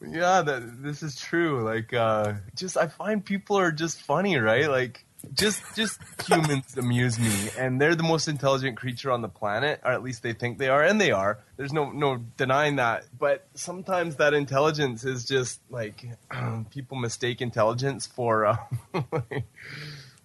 [0.01, 1.63] Yeah, that, this is true.
[1.63, 4.69] Like, uh, just I find people are just funny, right?
[4.69, 9.81] Like, just just humans amuse me, and they're the most intelligent creature on the planet,
[9.83, 11.39] or at least they think they are, and they are.
[11.57, 13.05] There's no no denying that.
[13.17, 16.05] But sometimes that intelligence is just like
[16.69, 18.45] people mistake intelligence for.
[18.45, 18.57] Uh,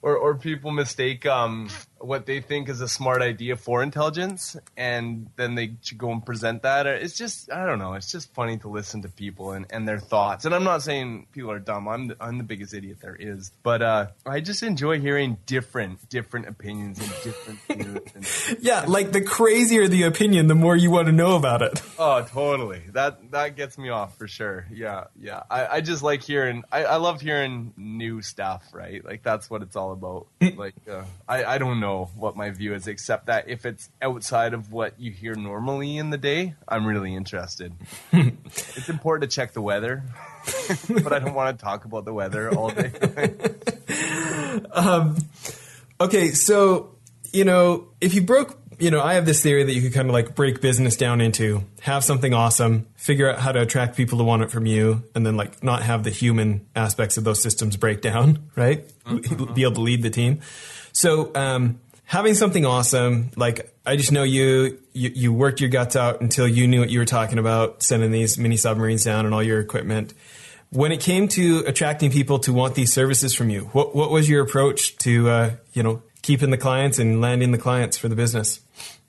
[0.05, 1.69] or or people mistake um,
[2.05, 6.63] what they think is a smart idea for intelligence, and then they go and present
[6.63, 6.87] that.
[6.87, 7.95] It's just I don't know.
[7.95, 10.45] It's just funny to listen to people and, and their thoughts.
[10.45, 11.89] And I'm not saying people are dumb.
[11.89, 16.09] I'm the, I'm the biggest idiot there is, but uh, I just enjoy hearing different
[16.09, 17.61] different opinions and different
[18.15, 18.55] views.
[18.61, 21.81] yeah, like the crazier the opinion, the more you want to know about it.
[21.97, 22.83] Oh, totally.
[22.93, 24.67] That that gets me off for sure.
[24.73, 25.45] Yeah, yeah.
[25.49, 26.65] I, I just like hearing.
[26.73, 28.65] I, I love hearing new stuff.
[28.73, 30.27] Right, like that's what it's all about.
[30.57, 34.55] like uh, I I don't know what my view is, except that if it's outside
[34.55, 37.73] of what you hear normally in the day, I'm really interested.
[38.13, 40.03] it's important to check the weather,
[41.03, 42.91] but I don't want to talk about the weather all day.
[44.73, 45.17] um,
[46.01, 46.91] okay, so
[47.33, 50.09] you know, if you broke you know, I have this theory that you could kind
[50.09, 54.19] of like break business down into have something awesome, figure out how to attract people
[54.19, 57.41] to want it from you, and then like not have the human aspects of those
[57.41, 58.87] systems break down, right?
[59.05, 59.55] Mm-hmm.
[59.55, 60.41] Be able to lead the team.
[60.93, 65.97] So, um, having something awesome, like I just know you, you, you worked your guts
[65.97, 69.35] out until you knew what you were talking about, sending these mini submarines down and
[69.35, 70.15] all your equipment.
[70.71, 74.29] When it came to attracting people to want these services from you, what what was
[74.29, 78.17] your approach to uh, you know keeping the clients and landing the clients for the
[78.17, 78.61] business?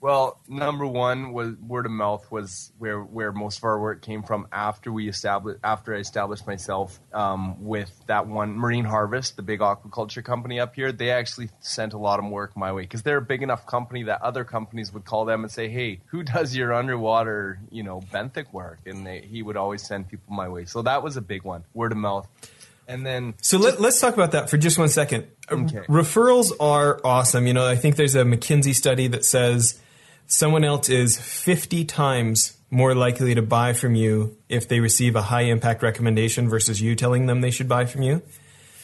[0.02, 4.22] Well, number one was word of mouth was where where most of our work came
[4.22, 9.42] from after we established after I established myself um, with that one Marine Harvest, the
[9.42, 10.92] big aquaculture company up here.
[10.92, 14.02] They actually sent a lot of work my way because they're a big enough company
[14.04, 18.02] that other companies would call them and say, "Hey, who does your underwater, you know,
[18.12, 20.66] benthic work?" And they, he would always send people my way.
[20.66, 22.28] So that was a big one, word of mouth.
[22.88, 25.26] And then, so let, us talk about that for just one second.
[25.48, 25.78] Um, okay.
[25.88, 27.46] Referrals are awesome.
[27.46, 29.80] You know, I think there's a McKinsey study that says
[30.26, 35.22] someone else is 50 times more likely to buy from you if they receive a
[35.22, 38.22] high impact recommendation versus you telling them they should buy from you.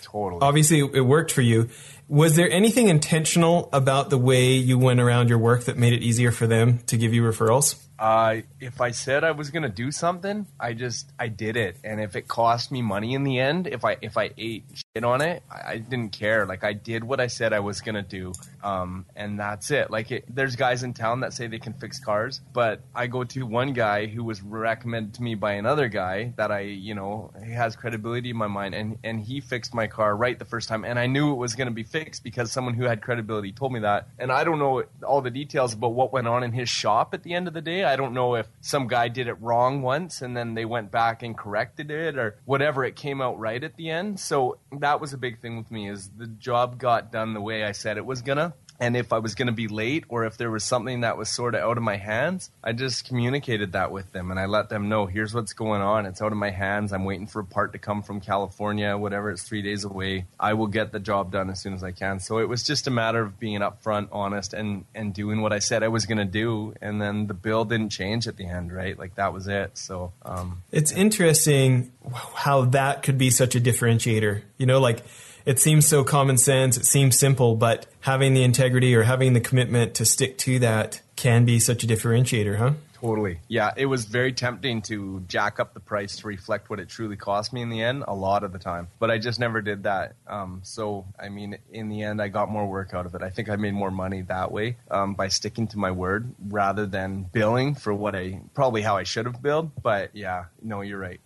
[0.02, 0.40] Totally.
[0.42, 1.68] Obviously, it worked for you.
[2.08, 6.02] Was there anything intentional about the way you went around your work that made it
[6.02, 7.76] easier for them to give you referrals?
[8.02, 12.00] Uh, if I said I was gonna do something, I just I did it, and
[12.00, 15.20] if it cost me money in the end, if I if I ate shit on
[15.20, 16.44] it, I, I didn't care.
[16.44, 18.32] Like I did what I said I was gonna do,
[18.64, 19.88] um, and that's it.
[19.88, 23.22] Like it, there's guys in town that say they can fix cars, but I go
[23.22, 27.30] to one guy who was recommended to me by another guy that I you know
[27.44, 30.68] he has credibility in my mind, and and he fixed my car right the first
[30.68, 33.72] time, and I knew it was gonna be fixed because someone who had credibility told
[33.72, 36.68] me that, and I don't know all the details about what went on in his
[36.68, 37.91] shop at the end of the day.
[37.91, 41.22] I don't know if some guy did it wrong once and then they went back
[41.22, 42.84] and corrected it or whatever.
[42.84, 44.20] It came out right at the end.
[44.20, 47.64] So that was a big thing with me is the job got done the way
[47.64, 50.36] I said it was gonna and if I was going to be late or if
[50.36, 53.92] there was something that was sort of out of my hands, I just communicated that
[53.92, 56.04] with them and I let them know here's what's going on.
[56.04, 56.92] It's out of my hands.
[56.92, 59.30] I'm waiting for a part to come from California, whatever.
[59.30, 60.26] It's three days away.
[60.40, 62.18] I will get the job done as soon as I can.
[62.18, 65.60] So it was just a matter of being upfront, honest, and and doing what I
[65.60, 66.74] said I was going to do.
[66.82, 68.98] And then the bill didn't change at the end, right?
[68.98, 69.78] Like that was it.
[69.78, 71.92] So um, it's interesting
[72.34, 74.42] how that could be such a differentiator.
[74.58, 75.04] You know, like
[75.44, 79.40] it seems so common sense, it seems simple, but having the integrity or having the
[79.40, 82.72] commitment to stick to that can be such a differentiator, huh?
[83.02, 83.40] Totally.
[83.48, 87.16] Yeah, it was very tempting to jack up the price to reflect what it truly
[87.16, 88.86] cost me in the end, a lot of the time.
[89.00, 90.14] But I just never did that.
[90.28, 93.22] Um, so, I mean, in the end, I got more work out of it.
[93.22, 96.86] I think I made more money that way um, by sticking to my word rather
[96.86, 99.72] than billing for what I probably how I should have billed.
[99.82, 101.20] But yeah, no, you're right.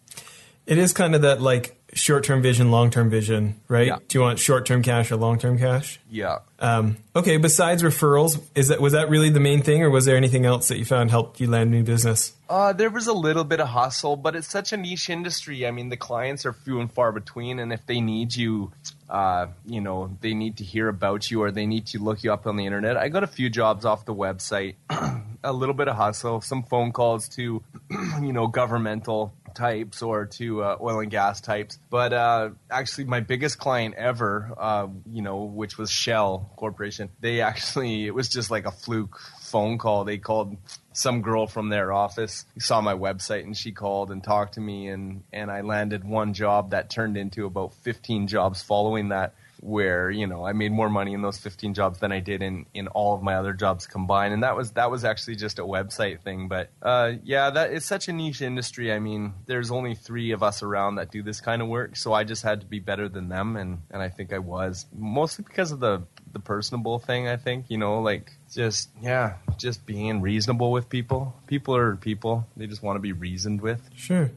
[0.67, 3.87] It is kind of that like short term vision, long term vision, right?
[3.87, 3.99] Yeah.
[4.09, 6.01] Do you want short term cash or long term cash?
[6.11, 6.39] Yeah.
[6.59, 10.17] Um, okay, besides referrals, is that was that really the main thing, or was there
[10.17, 12.35] anything else that you found helped you land new business?
[12.49, 15.67] Uh, there was a little bit of hustle, but it's such a niche industry.
[15.67, 18.73] I mean, the clients are few and far between, and if they need you,
[19.11, 22.33] uh, you know, they need to hear about you or they need to look you
[22.33, 22.97] up on the internet.
[22.97, 24.77] I got a few jobs off the website,
[25.45, 27.63] a little bit of hustle, some phone calls to,
[28.21, 31.79] you know, governmental types or to uh, oil and gas types.
[31.91, 37.41] But uh, actually, my biggest client ever, uh, you know, which was Shell Corporation, they
[37.41, 40.05] actually, it was just like a fluke phone call.
[40.05, 40.57] They called
[40.93, 44.89] some girl from their office, saw my website, and she called and talked to me,
[44.89, 50.11] and, and I landed one job that turned into about 15 jobs following that where
[50.11, 52.89] you know I made more money in those 15 jobs than I did in in
[52.89, 54.35] all of my other jobs combined.
[54.35, 56.49] And that was that was actually just a website thing.
[56.49, 58.93] But uh, yeah that is such a niche industry.
[58.93, 61.97] I mean there's only 3 of us around that do this kind of work.
[61.97, 63.57] So I just had to be better than them.
[63.57, 67.67] And and I think I was mostly because of the the personable thing I think
[67.71, 71.35] you know like just yeah just being reasonable with people.
[71.47, 72.47] People are people.
[72.57, 73.89] They just want to be reasoned with.
[73.97, 74.31] Sure.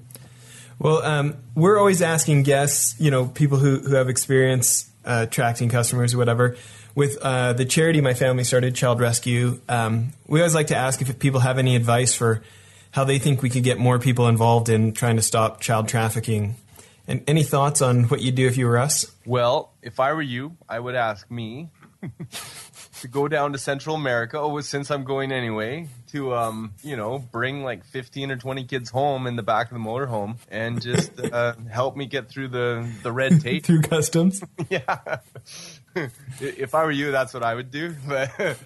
[0.79, 5.69] Well, um, we're always asking guests, you know, people who, who have experience uh, attracting
[5.69, 6.55] customers or whatever.
[6.95, 11.01] With uh, the charity my family started, Child Rescue, um, we always like to ask
[11.01, 12.43] if people have any advice for
[12.91, 16.55] how they think we could get more people involved in trying to stop child trafficking.
[17.07, 19.11] And any thoughts on what you'd do if you were us?
[19.25, 21.69] Well, if I were you, I would ask me
[23.01, 24.37] to go down to Central America.
[24.39, 28.89] Oh, since I'm going anyway, to um, you know, bring like 15 or 20 kids
[28.89, 32.89] home in the back of the motorhome and just uh, help me get through the
[33.03, 33.65] the red tape.
[33.65, 34.43] Through customs?
[34.69, 35.19] yeah.
[36.39, 37.95] if I were you, that's what I would do.
[38.07, 38.57] But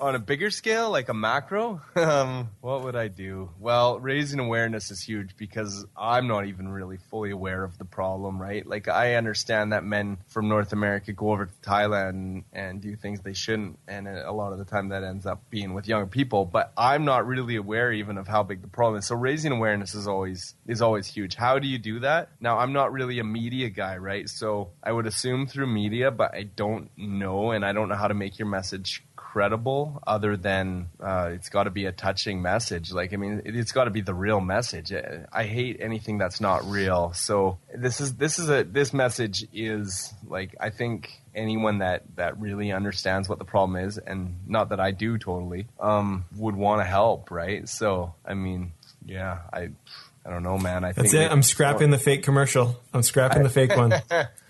[0.00, 3.50] on a bigger scale, like a macro, um, what would I do?
[3.58, 8.40] Well, raising awareness is huge because I'm not even really fully aware of the problem,
[8.40, 8.66] right?
[8.66, 13.20] Like, I understand that men from North America go over to Thailand and, do things
[13.20, 16.46] they shouldn't, and a lot of the time that ends up being with younger people.
[16.46, 19.06] But I'm not really aware even of how big the problem is.
[19.06, 21.34] So raising awareness is always is always huge.
[21.34, 22.30] How do you do that?
[22.40, 24.30] Now, I'm not really a media guy, right?
[24.30, 28.08] So I would assume through media, but I don't know, and I don't know how
[28.08, 32.92] to make your message credible other than uh, it's got to be a touching message.
[32.92, 34.92] Like i mean it, it's got to be the real message.
[35.32, 37.12] I hate anything that's not real.
[37.12, 42.40] So this is this is a this message is like i think anyone that that
[42.40, 46.80] really understands what the problem is and not that i do totally um would want
[46.80, 47.68] to help right?
[47.68, 48.72] So i mean
[49.06, 49.70] yeah i
[50.30, 51.32] i don't know man i That's think it.
[51.32, 52.80] I'm scrapping the fake commercial.
[52.92, 53.90] I'm scrapping the fake one.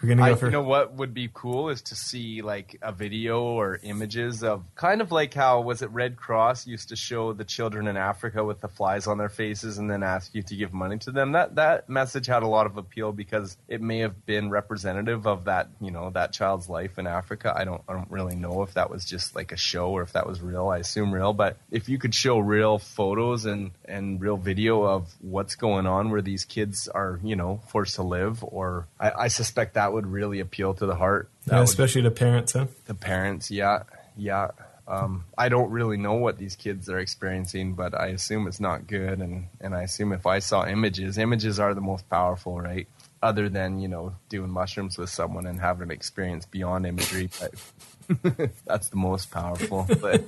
[0.03, 0.47] We're going to I, go for.
[0.47, 4.64] you know what would be cool is to see like a video or images of
[4.75, 8.43] kind of like how was it Red Cross used to show the children in Africa
[8.43, 11.33] with the flies on their faces and then ask you to give money to them.
[11.33, 15.45] That that message had a lot of appeal because it may have been representative of
[15.45, 17.53] that you know that child's life in Africa.
[17.55, 20.12] I don't I don't really know if that was just like a show or if
[20.12, 20.69] that was real.
[20.69, 25.12] I assume real, but if you could show real photos and and real video of
[25.21, 29.28] what's going on where these kids are you know forced to live, or I, I
[29.28, 31.28] suspect that would really appeal to the heart.
[31.46, 32.66] That yeah, would- especially to parents, huh?
[32.87, 33.85] the parents, yeah,
[34.16, 34.48] yeah.
[34.88, 38.88] Um, I don't really know what these kids are experiencing, but I assume it's not
[38.88, 42.88] good, and and I assume if I saw images, images are the most powerful, right?
[43.22, 48.50] Other than you know doing mushrooms with someone and having an experience beyond imagery, but
[48.66, 49.87] that's the most powerful.
[50.00, 50.24] But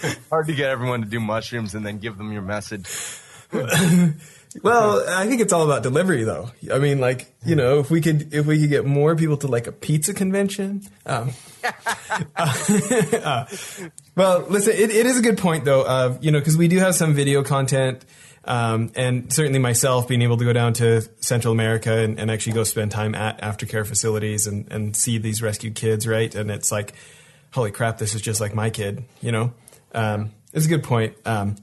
[0.28, 2.86] hard to get everyone to do mushrooms and then give them your message.
[4.62, 6.50] Well, I think it's all about delivery, though.
[6.72, 9.46] I mean, like you know, if we could, if we could get more people to
[9.46, 10.82] like a pizza convention.
[11.06, 11.30] Um,
[12.36, 13.46] uh,
[14.16, 15.86] well, listen, it, it is a good point, though.
[15.86, 18.04] Of you know, because we do have some video content,
[18.44, 22.54] um, and certainly myself being able to go down to Central America and, and actually
[22.54, 26.34] go spend time at aftercare facilities and and see these rescued kids, right?
[26.34, 26.94] And it's like,
[27.52, 29.52] holy crap, this is just like my kid, you know.
[29.94, 31.14] Um, it's a good point.
[31.24, 31.54] Um,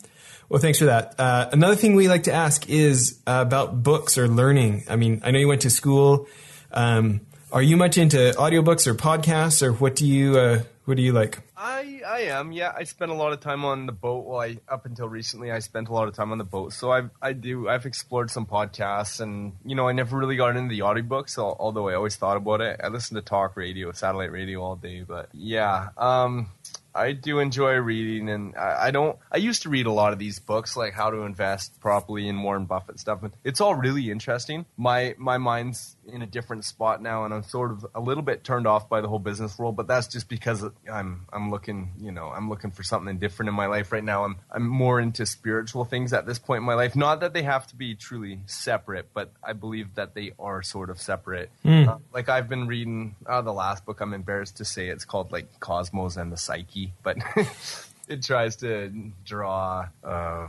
[0.49, 1.15] well, thanks for that.
[1.19, 4.85] Uh, another thing we like to ask is uh, about books or learning.
[4.89, 6.27] I mean, I know you went to school.
[6.71, 11.03] Um, are you much into audiobooks or podcasts, or what do you uh, what do
[11.03, 11.39] you like?
[11.57, 12.73] I I am yeah.
[12.75, 14.25] I spent a lot of time on the boat.
[14.25, 16.71] Well, I up until recently, I spent a lot of time on the boat.
[16.73, 20.55] So I I do I've explored some podcasts, and you know I never really got
[20.55, 21.37] into the audiobooks.
[21.37, 22.79] Although I always thought about it.
[22.83, 25.03] I listened to talk radio, satellite radio all day.
[25.07, 26.49] But yeah, um,
[26.97, 29.17] I do enjoy reading, and I, I don't.
[29.31, 32.43] I used to read a lot of these books, like How to Invest Properly and
[32.43, 33.19] Warren Buffett stuff.
[33.43, 34.65] It's all really interesting.
[34.77, 38.43] My my mind's in a different spot now, and I'm sort of a little bit
[38.43, 39.75] turned off by the whole business world.
[39.75, 43.55] But that's just because I'm I'm looking, you know, I'm looking for something different in
[43.55, 44.23] my life right now.
[44.25, 46.95] I'm I'm more into spiritual things at this point in my life.
[46.95, 50.89] Not that they have to be truly separate, but I believe that they are sort
[50.89, 51.49] of separate.
[51.87, 54.01] Uh, like I've been reading uh, the last book.
[54.01, 57.17] I'm embarrassed to say it's called like Cosmos and the Psyche, but
[58.07, 59.87] it tries to draw.
[60.03, 60.47] Uh,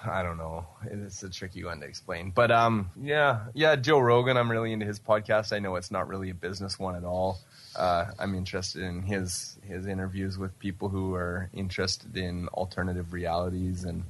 [0.06, 0.66] I don't know.
[0.84, 2.30] It's a tricky one to explain.
[2.30, 4.36] But um, yeah, yeah, Joe Rogan.
[4.36, 5.52] I'm really into his podcast.
[5.52, 7.38] I know it's not really a business one at all.
[7.76, 13.84] Uh, I'm interested in his his interviews with people who are interested in alternative realities
[13.84, 14.04] and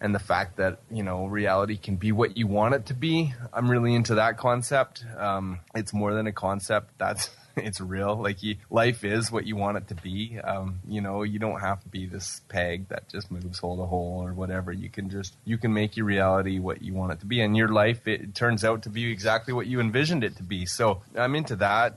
[0.00, 3.34] and the fact that you know reality can be what you want it to be.
[3.52, 5.04] I'm really into that concept.
[5.16, 6.98] Um, it's more than a concept.
[6.98, 8.16] That's it's real.
[8.16, 10.38] Like you, life is what you want it to be.
[10.42, 13.84] Um, you know, you don't have to be this peg that just moves hole to
[13.84, 14.72] hole or whatever.
[14.72, 17.56] You can just you can make your reality what you want it to be, and
[17.56, 20.66] your life it turns out to be exactly what you envisioned it to be.
[20.66, 21.94] So I'm into that.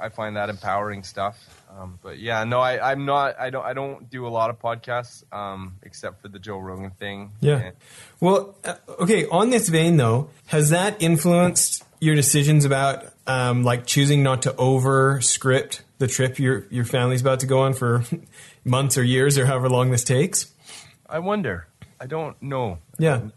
[0.00, 1.58] I find that empowering stuff.
[1.78, 3.40] Um, but yeah, no, I, I'm not.
[3.40, 3.64] I don't.
[3.64, 7.30] I don't do a lot of podcasts, um, except for the Joe Rogan thing.
[7.40, 7.56] Yeah.
[7.58, 7.76] And-
[8.20, 9.26] Well, uh, okay.
[9.28, 14.56] On this vein, though, has that influenced your decisions about um, like choosing not to
[14.56, 18.04] over script the trip your your family's about to go on for
[18.64, 20.52] months or years or however long this takes?
[21.08, 21.68] I wonder.
[22.00, 22.78] I don't know.
[22.98, 23.28] Yeah.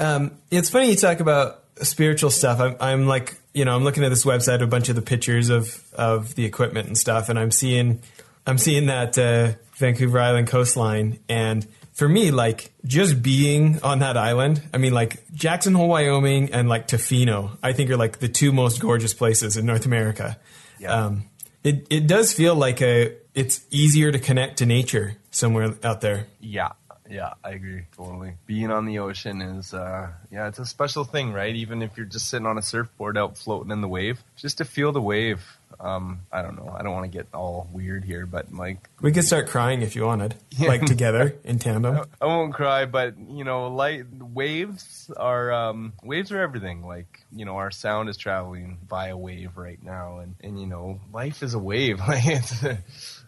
[0.00, 2.58] Um, it's funny you talk about spiritual stuff.
[2.58, 5.48] I'm, I'm like, you know, I'm looking at this website, a bunch of the pictures
[5.48, 8.00] of, of the equipment and stuff, and I'm seeing,
[8.46, 11.66] I'm seeing that uh, Vancouver Island coastline, and
[11.96, 16.68] for me, like just being on that island, I mean, like Jackson Hole, Wyoming, and
[16.68, 20.38] like Tofino, I think are like the two most gorgeous places in North America.
[20.78, 20.92] Yeah.
[20.92, 21.24] Um,
[21.64, 26.26] it it does feel like a it's easier to connect to nature somewhere out there.
[26.38, 26.72] Yeah,
[27.08, 28.34] yeah, I agree totally.
[28.44, 31.56] Being on the ocean is, uh, yeah, it's a special thing, right?
[31.56, 34.66] Even if you're just sitting on a surfboard out floating in the wave, just to
[34.66, 35.40] feel the wave.
[35.80, 36.74] Um, I don't know.
[36.76, 39.94] I don't want to get all weird here, but like, We could start crying if
[39.96, 42.04] you wanted, like together in tandem.
[42.20, 46.84] I won't cry, but you know, light waves are um, waves are everything.
[46.84, 51.00] Like you know, our sound is traveling via wave right now, and and you know,
[51.12, 52.00] life is a wave.
[52.06, 52.64] Like it's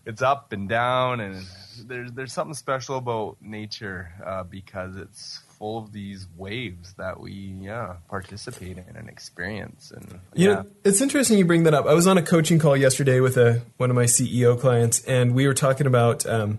[0.07, 1.45] it's up and down, and
[1.87, 7.33] there's there's something special about nature uh, because it's full of these waves that we
[7.61, 10.55] yeah participate in and experience, and You yeah.
[10.55, 11.87] know, it's interesting you bring that up.
[11.87, 15.35] I was on a coaching call yesterday with a one of my CEO clients, and
[15.35, 16.25] we were talking about.
[16.27, 16.59] Um,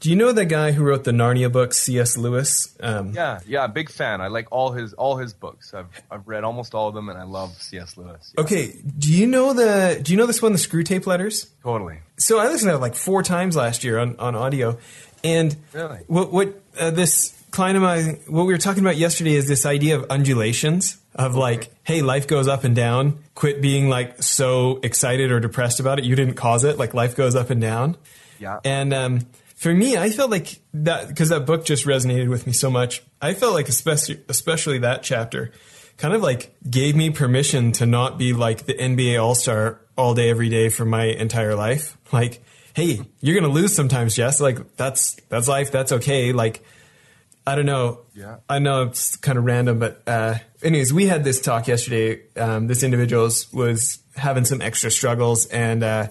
[0.00, 2.16] do you know the guy who wrote the Narnia books, C.S.
[2.16, 2.74] Lewis?
[2.80, 4.22] Um, Yeah, yeah, big fan.
[4.22, 5.74] I like all his all his books.
[5.74, 7.98] I've I've read almost all of them, and I love C.S.
[7.98, 8.32] Lewis.
[8.34, 10.00] Yeah, Okay, do you know the?
[10.02, 11.50] Do you know this one, the Screwtape Letters?
[11.62, 11.98] totally.
[12.16, 14.78] So I listened to it like four times last year on, on audio,
[15.22, 15.98] and Really?
[16.06, 20.10] what what uh, this mine, what we were talking about yesterday is this idea of
[20.10, 23.22] undulations of like, hey, life goes up and down.
[23.34, 26.04] Quit being like so excited or depressed about it.
[26.04, 26.78] You didn't cause it.
[26.78, 27.96] Like life goes up and down.
[28.38, 28.60] Yeah.
[28.64, 29.20] And um,
[29.56, 33.02] for me, I felt like that because that book just resonated with me so much.
[33.20, 35.52] I felt like especially especially that chapter
[35.96, 40.14] kind of like gave me permission to not be like the NBA All Star all
[40.14, 41.98] day every day for my entire life.
[42.12, 42.42] Like,
[42.74, 44.40] hey, you're gonna lose sometimes, Jess.
[44.40, 45.70] Like that's that's life.
[45.70, 46.32] That's okay.
[46.32, 46.62] Like.
[47.46, 48.00] I don't know.
[48.14, 48.36] Yeah.
[48.48, 52.22] I know it's kind of random, but uh, anyways, we had this talk yesterday.
[52.36, 56.08] Um, this individual was having some extra struggles and uh,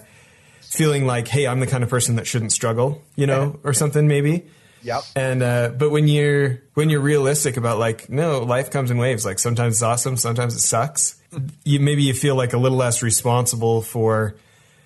[0.61, 4.07] feeling like, hey, I'm the kind of person that shouldn't struggle, you know, or something
[4.07, 4.47] maybe.
[4.81, 5.03] Yep.
[5.15, 9.25] And uh, but when you're when you're realistic about like, no, life comes in waves.
[9.25, 11.21] Like sometimes it's awesome, sometimes it sucks.
[11.63, 14.35] You maybe you feel like a little less responsible for,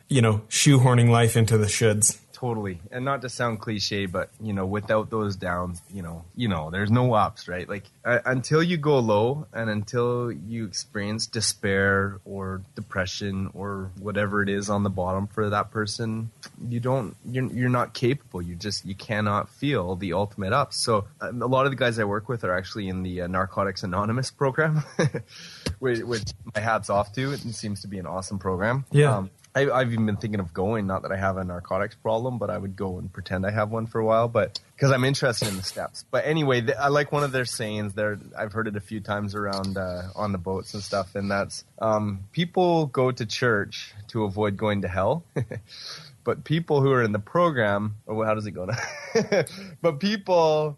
[0.09, 2.17] you know, shoehorning life into the shoulds.
[2.43, 2.81] Totally.
[2.91, 6.71] And not to sound cliche, but you know, without those downs, you know, you know,
[6.71, 7.69] there's no ups, right?
[7.69, 14.43] Like uh, until you go low and until you experience despair or depression or whatever
[14.43, 16.31] it is on the bottom for that person,
[16.67, 18.41] you don't you're, you're not capable.
[18.41, 20.83] You just you cannot feel the ultimate ups.
[20.83, 23.27] So uh, a lot of the guys I work with are actually in the uh,
[23.27, 24.83] Narcotics Anonymous program,
[25.79, 26.23] which, which
[26.53, 27.31] my hats off to.
[27.31, 28.83] It seems to be an awesome program.
[28.91, 29.19] Yeah.
[29.19, 30.88] Um, I, I've even been thinking of going.
[30.88, 33.70] Not that I have a narcotics problem, but I would go and pretend I have
[33.70, 34.28] one for a while.
[34.28, 36.06] But because I'm interested in the steps.
[36.10, 37.93] But anyway, I like one of their sayings.
[37.93, 41.30] There, I've heard it a few times around uh, on the boats and stuff, and
[41.30, 45.24] that's um, people go to church to avoid going to hell.
[46.24, 49.43] but people who are in the program, oh, how does it go now?
[49.82, 50.78] but people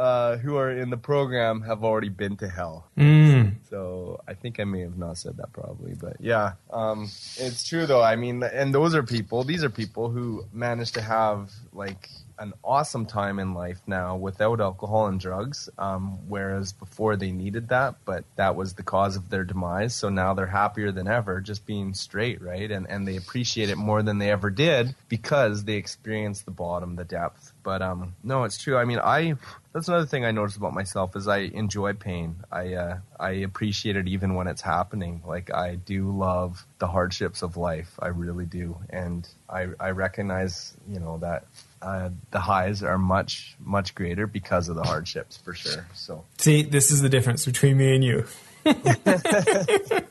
[0.00, 2.86] uh, who are in the program have already been to hell.
[2.96, 3.56] Mm.
[3.68, 7.84] So I think I may have not said that probably, but yeah, um, it's true
[7.84, 8.00] though.
[8.02, 9.44] I mean, and those are people.
[9.44, 12.08] These are people who manage to have like
[12.40, 17.68] an awesome time in life now without alcohol and drugs, um, whereas before they needed
[17.68, 19.94] that, but that was the cause of their demise.
[19.94, 22.70] So now they're happier than ever just being straight, right?
[22.70, 26.96] And and they appreciate it more than they ever did because they experienced the bottom,
[26.96, 27.52] the depth.
[27.62, 28.78] But um, no, it's true.
[28.78, 29.34] I mean, I
[29.74, 32.36] that's another thing I noticed about myself is I enjoy pain.
[32.50, 35.22] I uh, I appreciate it even when it's happening.
[35.26, 37.92] Like I do love the hardships of life.
[37.98, 41.44] I really do, and I I recognize you know that
[41.82, 45.86] uh, the highs are much much greater because of the hardships for sure.
[45.94, 48.26] So see, this is the difference between me and you.
[48.66, 50.04] I,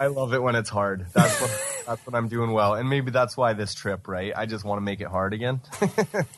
[0.00, 1.06] I, love it when it's hard.
[1.12, 1.50] That's what
[1.86, 4.32] that's when I'm doing well, and maybe that's why this trip, right?
[4.36, 5.60] I just want to make it hard again.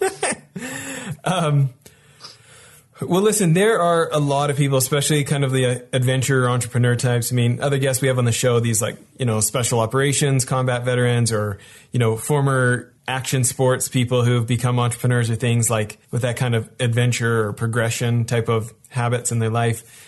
[1.24, 1.70] um,
[3.00, 6.96] well, listen, there are a lot of people, especially kind of the uh, adventure entrepreneur
[6.96, 7.30] types.
[7.30, 10.44] I mean, other guests we have on the show, these like, you know, special operations,
[10.44, 11.58] combat veterans, or,
[11.92, 16.36] you know, former action sports people who have become entrepreneurs or things like with that
[16.36, 20.06] kind of adventure or progression type of habits in their life.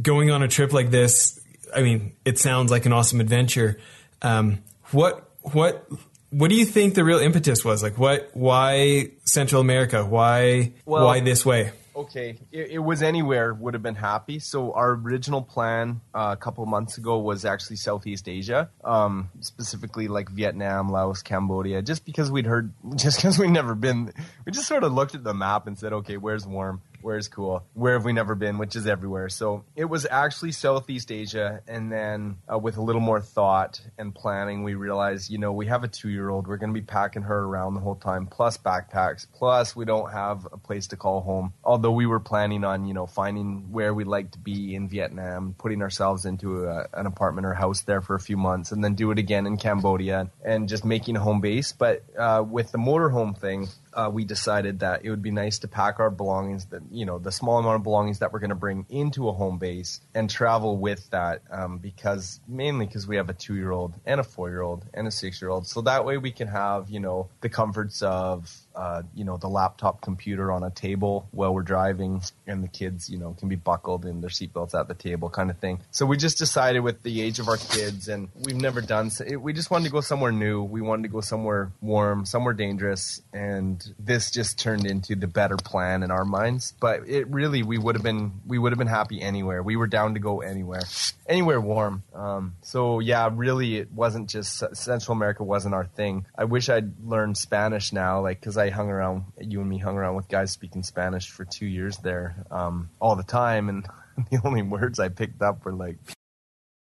[0.00, 1.40] Going on a trip like this,
[1.74, 3.78] I mean, it sounds like an awesome adventure.
[4.20, 4.58] Um,
[4.90, 5.86] what, what,
[6.30, 7.82] what do you think the real impetus was?
[7.82, 10.04] Like, what, why Central America?
[10.04, 11.72] Why, well, why this way?
[11.94, 14.38] Okay, it, it, was anywhere would have been happy.
[14.38, 20.08] So our original plan uh, a couple months ago was actually Southeast Asia, um, specifically
[20.08, 21.82] like Vietnam, Laos, Cambodia.
[21.82, 24.10] Just because we'd heard, just because we'd never been,
[24.46, 26.80] we just sort of looked at the map and said, okay, where's warm?
[27.02, 27.64] Where's cool?
[27.74, 28.58] Where have we never been?
[28.58, 29.28] Which is everywhere.
[29.28, 34.14] So it was actually Southeast Asia, and then uh, with a little more thought and
[34.14, 36.46] planning, we realized, you know, we have a two-year-old.
[36.46, 40.12] We're going to be packing her around the whole time, plus backpacks, plus we don't
[40.12, 41.52] have a place to call home.
[41.64, 45.54] Although we were planning on, you know, finding where we'd like to be in Vietnam,
[45.58, 48.94] putting ourselves into a, an apartment or house there for a few months, and then
[48.94, 51.72] do it again in Cambodia, and just making a home base.
[51.72, 55.68] But uh, with the motorhome thing uh, we decided that it would be nice to
[55.68, 58.56] pack our belongings, that you know, the small amount of belongings that we're going to
[58.56, 63.28] bring into a home base and travel with that, um, because mainly because we have
[63.28, 67.00] a two-year-old and a four-year-old and a six-year-old, so that way we can have you
[67.00, 71.62] know the comforts of uh, you know, the laptop computer on a table while we're
[71.62, 75.28] driving, and the kids, you know, can be buckled in their seatbelts at the table,
[75.28, 75.80] kind of thing.
[75.90, 79.10] So we just decided with the age of our kids, and we've never done.
[79.40, 80.62] we just wanted to go somewhere new.
[80.62, 85.56] We wanted to go somewhere warm, somewhere dangerous, and this just turned into the better
[85.56, 86.74] plan in our minds.
[86.80, 89.62] But it really, we would have been, we would have been happy anywhere.
[89.62, 90.82] We were down to go anywhere,
[91.26, 92.02] anywhere warm.
[92.14, 96.26] Um, so yeah, really, it wasn't just Central America wasn't our thing.
[96.36, 99.96] I wish I'd learned Spanish now, like because I hung around, you and me hung
[99.96, 103.86] around with guys speaking Spanish for two years there, um, all the time, and
[104.30, 105.96] the only words I picked up were like.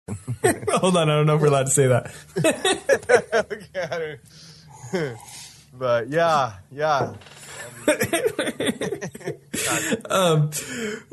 [0.70, 2.12] Hold on, I don't know if we're allowed to say that.
[5.78, 7.14] but yeah, yeah.
[10.10, 10.50] um,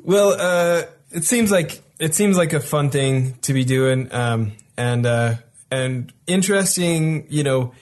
[0.03, 4.53] well, uh, it seems like it seems like a fun thing to be doing, um,
[4.79, 5.35] and uh,
[5.71, 7.27] and interesting.
[7.29, 7.73] You know,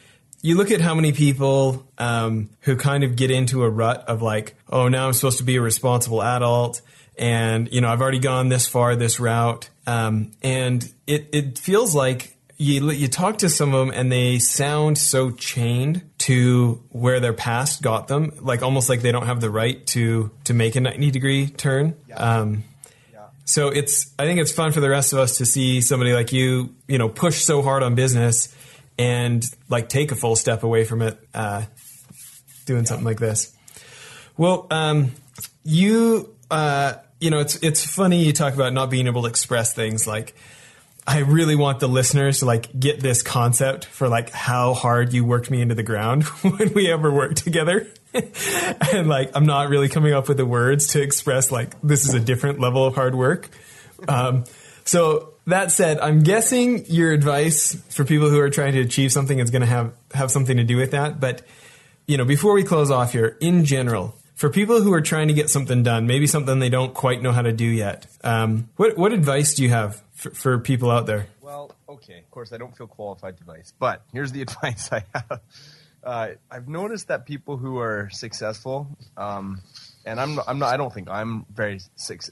[0.45, 4.21] you look at how many people um, who kind of get into a rut of
[4.21, 6.83] like, oh, now I'm supposed to be a responsible adult,
[7.17, 11.95] and you know, I've already gone this far, this route, um, and it it feels
[11.95, 17.21] like you you talk to some of them and they sound so chained to where
[17.21, 20.77] their past got them, like almost like they don't have the right to to make
[20.77, 21.97] a ninety degree turn.
[22.07, 22.17] Yeah.
[22.17, 22.65] Um,
[23.47, 26.35] so it's I think it's fun for the rest of us to see somebody like
[26.35, 28.55] you, you know, push so hard on business
[28.99, 31.65] and like take a full step away from it, uh,
[32.67, 32.89] doing yeah.
[32.89, 33.55] something like this.
[34.37, 35.13] Well, um,
[35.65, 39.73] you, uh, you know, it's it's funny you talk about not being able to express
[39.73, 40.35] things like.
[41.07, 45.23] I really want the listeners to like get this concept for like how hard you
[45.23, 47.87] worked me into the ground when we ever worked together.
[48.95, 52.15] and like I'm not really coming up with the words to express like this is
[52.15, 53.51] a different level of hard work.
[54.09, 54.45] Um,
[54.87, 59.39] so that said, I'm guessing your advice for people who are trying to achieve something
[59.39, 61.21] is going to have have something to do with that.
[61.21, 61.43] But
[62.07, 65.35] you know, before we close off here, in general, for people who are trying to
[65.35, 68.97] get something done, maybe something they don't quite know how to do yet, um, what
[68.97, 71.27] what advice do you have for, for people out there?
[71.41, 75.05] Well, okay, of course, I don't feel qualified to advice, but here's the advice I
[75.15, 75.41] have.
[76.03, 79.63] Uh, I've noticed that people who are successful, um,
[80.07, 81.81] and I'm not, I'm not I don't think I'm very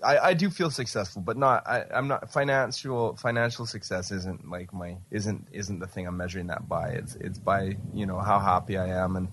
[0.03, 4.73] I, I do feel successful, but not I, I'm not financial financial success isn't like
[4.73, 6.91] my isn't isn't the thing I'm measuring that by.
[6.91, 9.29] It's it's by you know how happy I am and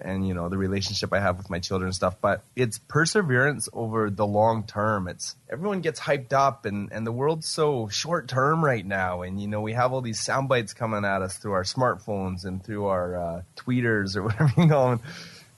[0.00, 2.16] and you know the relationship I have with my children and stuff.
[2.20, 5.08] But it's perseverance over the long term.
[5.08, 9.22] It's everyone gets hyped up and and the world's so short term right now.
[9.22, 12.44] And you know we have all these sound bites coming at us through our smartphones
[12.44, 15.00] and through our uh, tweeters or whatever you call them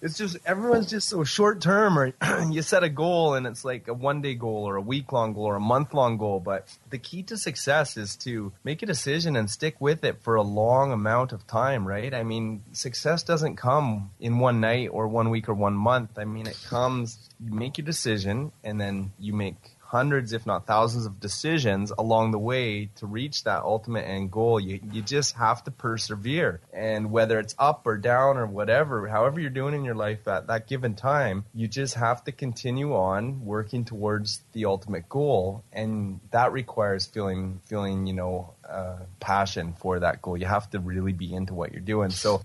[0.05, 2.13] it's just everyone's just so short term or
[2.51, 5.33] you set a goal and it's like a one day goal or a week long
[5.33, 8.87] goal or a month long goal but the key to success is to make a
[8.87, 12.13] decision and stick with it for a long amount of time right?
[12.13, 16.19] I mean success doesn't come in one night or one week or one month.
[16.19, 19.57] I mean it comes you make your decision and then you make
[19.95, 24.59] hundreds, if not thousands, of decisions along the way to reach that ultimate end goal.
[24.59, 26.61] You, you just have to persevere.
[26.73, 30.49] And whether it's up or down or whatever, however you're doing in your life at
[30.49, 35.63] that given time, you just have to continue on working towards the ultimate goal.
[35.73, 40.37] And that requires feeling, feeling, you know, uh, passion for that goal.
[40.37, 42.11] You have to really be into what you're doing.
[42.11, 42.43] So,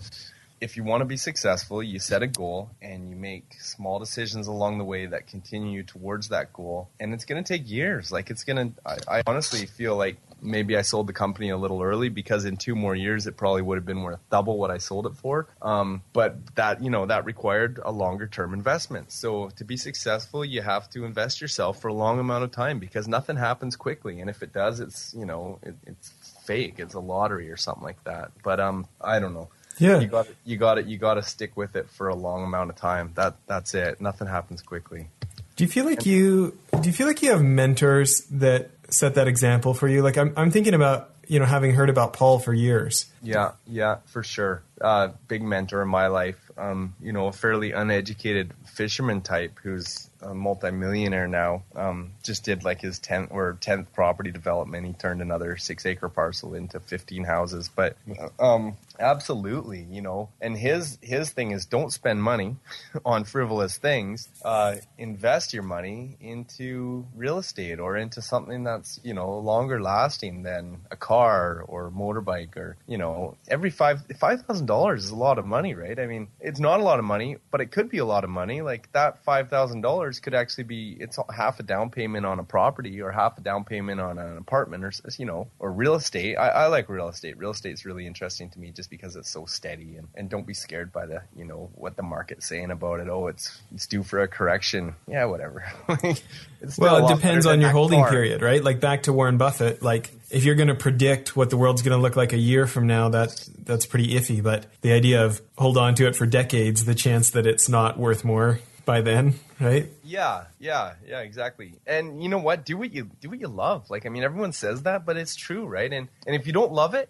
[0.62, 4.48] if you want to be successful, you set a goal and you make small decisions
[4.48, 6.90] along the way that continue towards that goal.
[7.00, 8.12] And it's going to take years.
[8.12, 11.58] Like it's going to, I, I, honestly feel like maybe I sold the company a
[11.58, 14.72] little early because in two more years it probably would have been worth double what
[14.72, 15.48] I sold it for.
[15.62, 19.12] Um, but that, you know, that required a longer term investment.
[19.12, 22.80] So to be successful, you have to invest yourself for a long amount of time
[22.80, 24.20] because nothing happens quickly.
[24.20, 26.10] And if it does, it's, you know, it, it's
[26.46, 26.76] fake.
[26.80, 28.32] It's a lottery or something like that.
[28.44, 29.50] But um, I don't know.
[29.80, 30.36] Yeah, you got it.
[30.46, 30.86] You got it.
[30.86, 33.12] You got to stick with it for a long amount of time.
[33.16, 34.00] That that's it.
[34.02, 35.08] Nothing happens quickly.
[35.56, 39.28] Do you feel like you do you feel like you have mentors that set that
[39.28, 40.02] example for you?
[40.02, 43.06] Like I'm I'm thinking about you know having heard about Paul for years.
[43.22, 44.64] Yeah, yeah, for sure.
[44.80, 46.40] Uh, big mentor in my life.
[46.58, 51.64] Um, you know, a fairly uneducated fisherman type who's a multimillionaire now.
[51.76, 54.86] Um, just did like his tenth or tenth property development.
[54.86, 57.70] He turned another six acre parcel into fifteen houses.
[57.74, 57.98] But
[58.40, 60.30] um, absolutely, you know.
[60.42, 62.58] And his his thing is don't spend money
[63.06, 64.28] on frivolous things.
[64.44, 70.44] Uh, invest your money into real estate or into something that's you know longer lasting
[70.44, 73.09] than a car or motorbike or you know
[73.48, 75.98] every five five thousand dollars is a lot of money, right?
[76.00, 78.30] I mean, it's not a lot of money, but it could be a lot of
[78.30, 78.62] money.
[78.62, 82.44] Like that five thousand dollars could actually be it's half a down payment on a
[82.44, 86.36] property or half a down payment on an apartment or you know or real estate.
[86.36, 87.38] I, I like real estate.
[87.38, 90.46] Real estate is really interesting to me just because it's so steady and, and don't
[90.46, 93.08] be scared by the you know what the market's saying about it.
[93.10, 94.96] Oh, it's it's due for a correction.
[95.08, 95.72] Yeah, whatever.
[96.78, 98.10] well, it depends on your holding car.
[98.10, 98.64] period, right?
[98.64, 101.98] Like back to Warren Buffett, like if you're going to predict what the world's going
[101.98, 104.42] to look like a year from now, that that's pretty iffy.
[104.42, 107.98] But the idea of hold on to it for decades, the chance that it's not
[107.98, 109.88] worth more by then, right?
[110.04, 111.74] Yeah, yeah, yeah, exactly.
[111.86, 112.66] And you know what?
[112.66, 113.90] Do what you do what you love.
[113.90, 115.92] Like I mean, everyone says that, but it's true, right?
[115.92, 117.10] And and if you don't love it,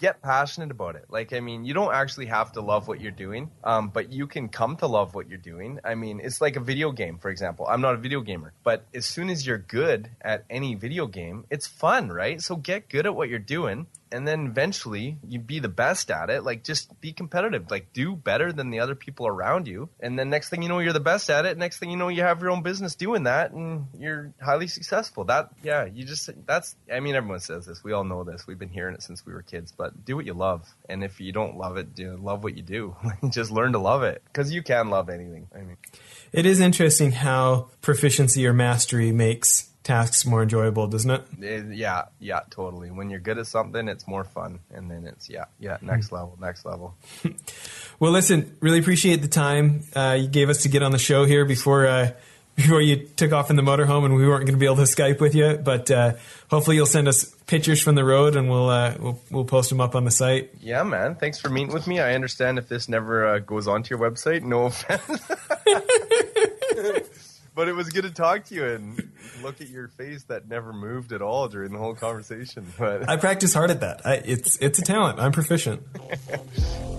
[0.00, 1.04] get passionate about it.
[1.10, 4.26] Like, I mean, you don't actually have to love what you're doing, um, but you
[4.26, 5.78] can come to love what you're doing.
[5.84, 7.66] I mean, it's like a video game, for example.
[7.68, 11.44] I'm not a video gamer, but as soon as you're good at any video game,
[11.50, 12.40] it's fun, right?
[12.40, 16.30] So get good at what you're doing and then eventually you be the best at
[16.30, 16.44] it.
[16.44, 17.70] Like just be competitive.
[17.70, 19.88] Like do better than the other people around you.
[20.00, 21.56] And then next thing you know, you're the best at it.
[21.56, 25.24] Next thing you know, you have your own business doing that, and you're highly successful.
[25.24, 26.76] That yeah, you just that's.
[26.92, 27.82] I mean, everyone says this.
[27.84, 28.46] We all know this.
[28.46, 29.72] We've been hearing it since we were kids.
[29.72, 32.62] But do what you love, and if you don't love it, do love what you
[32.62, 32.96] do.
[33.30, 35.48] just learn to love it because you can love anything.
[35.54, 35.76] I mean,
[36.32, 41.22] it is interesting how proficiency or mastery makes tasks more enjoyable, doesn't it?
[41.40, 41.74] it?
[41.74, 42.90] Yeah, yeah, totally.
[42.90, 46.16] When you're good at something, it's more fun, and then it's yeah, yeah, next hmm.
[46.16, 46.94] level, next level.
[48.00, 51.24] well, listen, really appreciate the time uh, you gave us to get on the show
[51.24, 51.86] here before.
[51.86, 52.12] Uh,
[52.56, 54.82] before you took off in the motorhome and we weren't going to be able to
[54.82, 56.14] Skype with you, but uh,
[56.50, 59.80] hopefully you'll send us pictures from the road and we'll, uh, we'll we'll post them
[59.80, 60.50] up on the site.
[60.60, 61.14] Yeah, man.
[61.14, 62.00] Thanks for meeting with me.
[62.00, 64.42] I understand if this never uh, goes onto your website.
[64.42, 65.06] No offense.
[67.54, 69.09] but it was good to talk to you and
[69.42, 72.66] look at your face that never moved at all during the whole conversation.
[72.78, 74.06] But I practice hard at that.
[74.06, 75.18] I, it's it's a talent.
[75.18, 75.82] I'm proficient.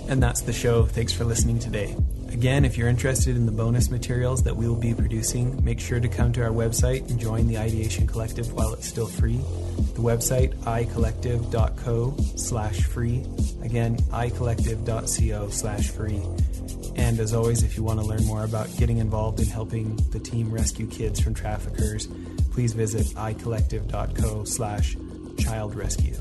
[0.07, 0.86] and that's the show.
[0.86, 1.95] Thanks for listening today.
[2.29, 5.99] Again, if you're interested in the bonus materials that we will be producing, make sure
[5.99, 9.38] to come to our website and join the Ideation Collective while it's still free.
[9.38, 13.25] The website icollective.co slash free.
[13.63, 16.21] Again, icollective.co slash free.
[16.95, 20.19] And as always, if you want to learn more about getting involved in helping the
[20.19, 22.07] team rescue kids from traffickers,
[22.51, 24.95] please visit icollective.co slash
[25.38, 26.15] child rescue.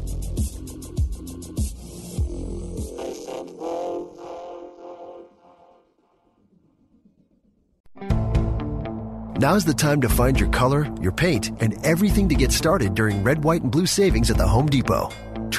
[9.41, 13.25] Now's the time to find your color, your paint, and everything to get started during
[13.25, 15.09] red, white, and blue savings at the Home Depot.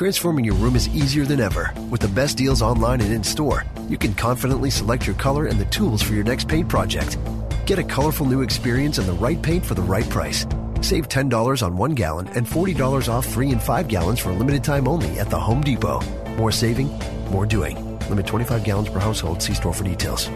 [0.01, 1.75] Transforming your room is easier than ever.
[1.91, 5.59] With the best deals online and in store, you can confidently select your color and
[5.59, 7.19] the tools for your next paint project.
[7.67, 10.47] Get a colorful new experience and the right paint for the right price.
[10.81, 14.63] Save $10 on one gallon and $40 off three and five gallons for a limited
[14.63, 15.99] time only at the Home Depot.
[16.35, 16.87] More saving,
[17.29, 17.99] more doing.
[18.09, 19.43] Limit 25 gallons per household.
[19.43, 20.31] See store for details.